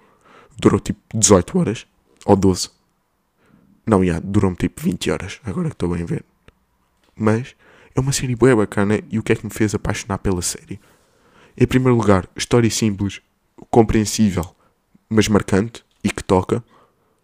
Durou 0.60 0.80
tipo 0.80 1.00
18 1.16 1.58
horas. 1.58 1.88
Ou 2.26 2.36
12. 2.36 2.70
Não, 3.88 4.06
já, 4.06 4.20
durou-me 4.20 4.56
tipo 4.56 4.82
20 4.82 5.10
horas. 5.10 5.40
Agora 5.44 5.70
que 5.70 5.76
estou 5.76 5.90
bem 5.90 6.04
a 6.04 6.06
ver. 6.06 6.24
Mas 7.16 7.56
é 7.96 8.00
uma 8.00 8.12
série 8.12 8.36
bem 8.36 8.56
bacana 8.56 9.00
e 9.10 9.18
o 9.18 9.24
que 9.24 9.32
é 9.32 9.36
que 9.36 9.46
me 9.46 9.52
fez 9.52 9.74
apaixonar 9.74 10.20
pela 10.20 10.42
série? 10.42 10.80
Em 11.58 11.66
primeiro 11.66 11.98
lugar, 11.98 12.28
história 12.36 12.70
simples, 12.70 13.22
compreensível, 13.72 14.54
mas 15.10 15.28
marcante 15.28 15.84
e 16.04 16.10
que 16.10 16.24
toca. 16.24 16.64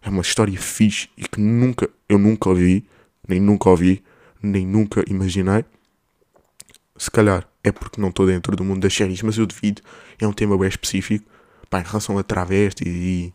É 0.02 0.08
uma 0.08 0.22
história 0.22 0.58
fixe 0.60 1.08
e 1.16 1.22
que 1.22 1.40
nunca, 1.40 1.88
eu 2.08 2.18
nunca 2.18 2.48
ouvi, 2.48 2.86
nem 3.26 3.40
nunca 3.40 3.70
ouvi, 3.70 4.02
nem 4.42 4.66
nunca 4.66 5.04
imaginei. 5.08 5.64
Se 6.96 7.10
calhar 7.10 7.48
é 7.64 7.70
porque 7.70 8.00
não 8.00 8.08
estou 8.08 8.26
dentro 8.26 8.56
do 8.56 8.64
mundo 8.64 8.80
das 8.80 8.94
séries, 8.94 9.22
mas 9.22 9.38
eu 9.38 9.46
devido. 9.46 9.82
É 10.20 10.26
um 10.26 10.32
tema 10.32 10.58
bem 10.58 10.68
específico 10.68 11.24
pá, 11.70 11.80
em 11.80 11.84
relação 11.84 12.18
a 12.18 12.22
travestis 12.22 12.86
e, 12.86 13.32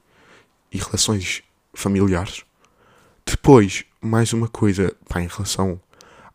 e 0.71 0.77
relações 0.77 1.41
familiares. 1.73 2.43
Depois, 3.25 3.85
mais 4.01 4.33
uma 4.33 4.47
coisa 4.47 4.93
pá, 5.07 5.21
em 5.21 5.27
relação 5.27 5.79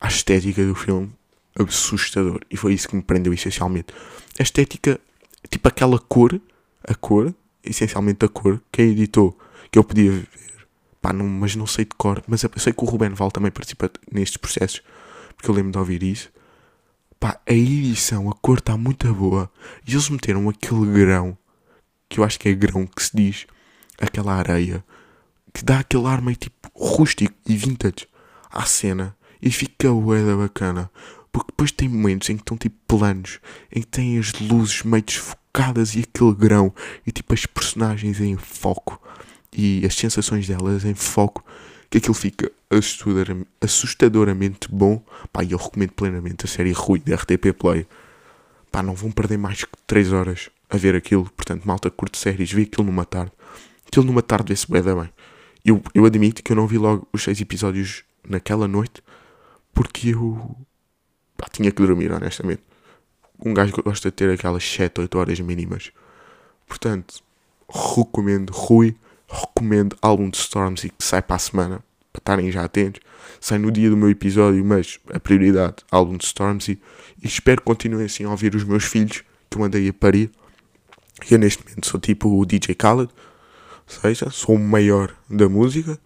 a 0.00 0.08
estética 0.08 0.64
do 0.66 0.74
filme 0.74 1.12
assustador. 1.58 2.40
E 2.50 2.56
foi 2.56 2.74
isso 2.74 2.88
que 2.88 2.96
me 2.96 3.02
prendeu 3.02 3.32
essencialmente. 3.32 3.94
A 4.38 4.42
estética, 4.42 4.98
tipo 5.48 5.68
aquela 5.68 5.98
cor, 5.98 6.40
a 6.82 6.94
cor, 6.94 7.32
essencialmente 7.62 8.24
a 8.24 8.28
cor, 8.28 8.60
que 8.72 8.82
editou, 8.82 9.38
que 9.72 9.78
eu 9.78 9.84
podia 9.84 10.12
ver, 10.12 10.28
pá, 11.00 11.14
não, 11.14 11.26
mas 11.26 11.56
não 11.56 11.66
sei 11.66 11.86
de 11.86 11.92
cor. 11.96 12.22
Mas 12.28 12.42
eu 12.42 12.50
sei 12.58 12.74
que 12.74 12.84
o 12.84 12.86
Ruben 12.86 13.14
Val 13.14 13.32
também 13.32 13.50
participa 13.50 13.90
nestes 14.12 14.36
processos, 14.36 14.82
porque 15.34 15.50
eu 15.50 15.54
lembro 15.54 15.72
de 15.72 15.78
ouvir 15.78 16.02
isso. 16.02 16.30
Pá, 17.18 17.40
a 17.48 17.52
edição, 17.52 18.28
a 18.28 18.34
cor 18.34 18.58
está 18.58 18.76
muito 18.76 19.12
boa. 19.14 19.50
E 19.86 19.92
eles 19.92 20.10
meteram 20.10 20.48
aquele 20.50 20.86
grão, 20.92 21.36
que 22.06 22.20
eu 22.20 22.24
acho 22.24 22.38
que 22.38 22.50
é 22.50 22.54
grão 22.54 22.86
que 22.86 23.02
se 23.02 23.16
diz, 23.16 23.46
aquela 23.98 24.34
areia, 24.34 24.84
que 25.54 25.64
dá 25.64 25.78
aquele 25.78 26.06
ar 26.06 26.20
meio 26.20 26.36
tipo 26.36 26.70
rústico 26.74 27.34
e 27.48 27.56
vintage 27.56 28.06
à 28.50 28.66
cena. 28.66 29.16
E 29.40 29.50
fica 29.50 29.90
bué 29.90 30.22
bacana. 30.36 30.90
Porque 31.32 31.50
depois 31.50 31.72
tem 31.72 31.88
momentos 31.88 32.28
em 32.28 32.36
que 32.36 32.42
estão 32.42 32.58
tipo 32.58 32.76
planos, 32.86 33.40
em 33.74 33.80
que 33.80 33.86
tem 33.86 34.18
as 34.18 34.32
luzes 34.34 34.82
meio 34.82 35.02
desfocadas 35.02 35.94
e 35.94 36.00
aquele 36.00 36.34
grão, 36.34 36.74
e 37.06 37.10
tipo 37.10 37.32
as 37.32 37.46
personagens 37.46 38.20
em 38.20 38.36
foco 38.36 39.00
e 39.52 39.84
as 39.84 39.94
sensações 39.94 40.46
delas 40.46 40.84
em 40.84 40.94
foco, 40.94 41.44
que 41.90 41.98
aquilo 41.98 42.14
fica 42.14 42.50
assustadoramente, 43.60 44.68
bom. 44.70 45.02
Pá, 45.32 45.44
eu 45.44 45.58
recomendo 45.58 45.92
plenamente 45.92 46.46
a 46.46 46.48
série 46.48 46.72
Rui 46.72 47.00
da 47.00 47.16
RTP 47.16 47.52
Play. 47.58 47.86
Pá, 48.70 48.82
não 48.82 48.94
vão 48.94 49.10
perder 49.10 49.36
mais 49.36 49.64
que 49.64 49.76
3 49.86 50.12
horas 50.12 50.48
a 50.70 50.76
ver 50.76 50.96
aquilo. 50.96 51.30
Portanto, 51.36 51.64
malta 51.64 51.90
curte 51.90 52.18
séries, 52.18 52.50
vê 52.50 52.62
aquilo 52.62 52.86
numa 52.86 53.04
tarde. 53.04 53.32
Aquilo 53.86 54.06
numa 54.06 54.22
tarde 54.22 54.48
vê-se 54.48 54.70
bem, 54.70 54.82
bem. 54.82 55.10
Eu, 55.64 55.82
eu 55.94 56.04
admito 56.06 56.42
que 56.42 56.52
eu 56.52 56.56
não 56.56 56.66
vi 56.66 56.78
logo 56.78 57.06
os 57.12 57.22
6 57.22 57.42
episódios 57.42 58.04
naquela 58.26 58.66
noite 58.66 59.02
porque 59.74 60.08
eu 60.10 60.56
pá, 61.36 61.46
tinha 61.50 61.70
que 61.70 61.82
dormir, 61.82 62.12
honestamente. 62.12 62.62
Um 63.44 63.52
gajo 63.52 63.72
gosta 63.82 64.10
de 64.10 64.16
ter 64.16 64.30
aquelas 64.30 64.64
7, 64.64 65.00
8 65.00 65.18
horas 65.18 65.40
mínimas. 65.40 65.90
Portanto, 66.66 67.22
recomendo 67.68 68.50
Rui, 68.50 68.96
recomendo 69.32 69.96
álbum 70.02 70.28
de 70.28 70.36
Stormzy 70.36 70.90
que 70.90 71.04
sai 71.04 71.22
para 71.22 71.36
a 71.36 71.38
semana, 71.38 71.84
para 72.12 72.20
estarem 72.20 72.52
já 72.52 72.64
atentos. 72.64 73.00
Sai 73.40 73.58
no 73.58 73.70
dia 73.70 73.88
do 73.88 73.96
meu 73.96 74.10
episódio, 74.10 74.64
mas 74.64 75.00
a 75.12 75.18
prioridade, 75.18 75.76
álbum 75.90 76.16
de 76.16 76.24
Stormzy. 76.24 76.78
E 77.22 77.26
espero 77.26 77.62
que 77.62 77.66
continuem 77.66 78.04
assim 78.06 78.24
a 78.24 78.30
ouvir 78.30 78.54
os 78.54 78.64
meus 78.64 78.84
filhos, 78.84 79.24
que 79.50 79.58
eu 79.58 79.64
andei 79.64 79.88
a 79.88 79.92
parir. 79.92 80.30
Eu 81.30 81.38
neste 81.38 81.64
momento 81.64 81.86
sou 81.86 81.98
tipo 81.98 82.28
o 82.28 82.44
DJ 82.44 82.74
Khaled, 82.74 83.10
ou 83.10 84.00
seja, 84.00 84.30
sou 84.30 84.56
o 84.56 84.58
maior 84.58 85.14
da 85.28 85.48
música. 85.48 85.98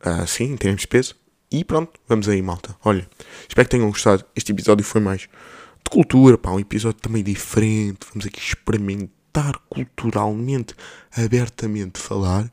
Assim, 0.00 0.44
em 0.44 0.56
termos 0.56 0.82
de 0.82 0.88
peso. 0.88 1.14
E 1.50 1.64
pronto, 1.64 1.92
vamos 2.08 2.28
aí, 2.28 2.42
malta. 2.42 2.74
Olha, 2.84 3.08
espero 3.48 3.68
que 3.68 3.76
tenham 3.76 3.88
gostado. 3.88 4.24
Este 4.34 4.52
episódio 4.52 4.84
foi 4.84 5.00
mais 5.00 5.20
de 5.22 5.90
cultura, 5.90 6.36
pá, 6.36 6.50
um 6.50 6.58
episódio 6.58 7.00
também 7.00 7.22
diferente. 7.22 8.00
Vamos 8.10 8.26
aqui 8.26 8.40
experimentar 8.40 9.21
culturalmente, 9.68 10.74
abertamente 11.16 11.98
falar. 11.98 12.52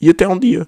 E 0.00 0.10
até 0.10 0.26
um 0.26 0.38
dia. 0.38 0.66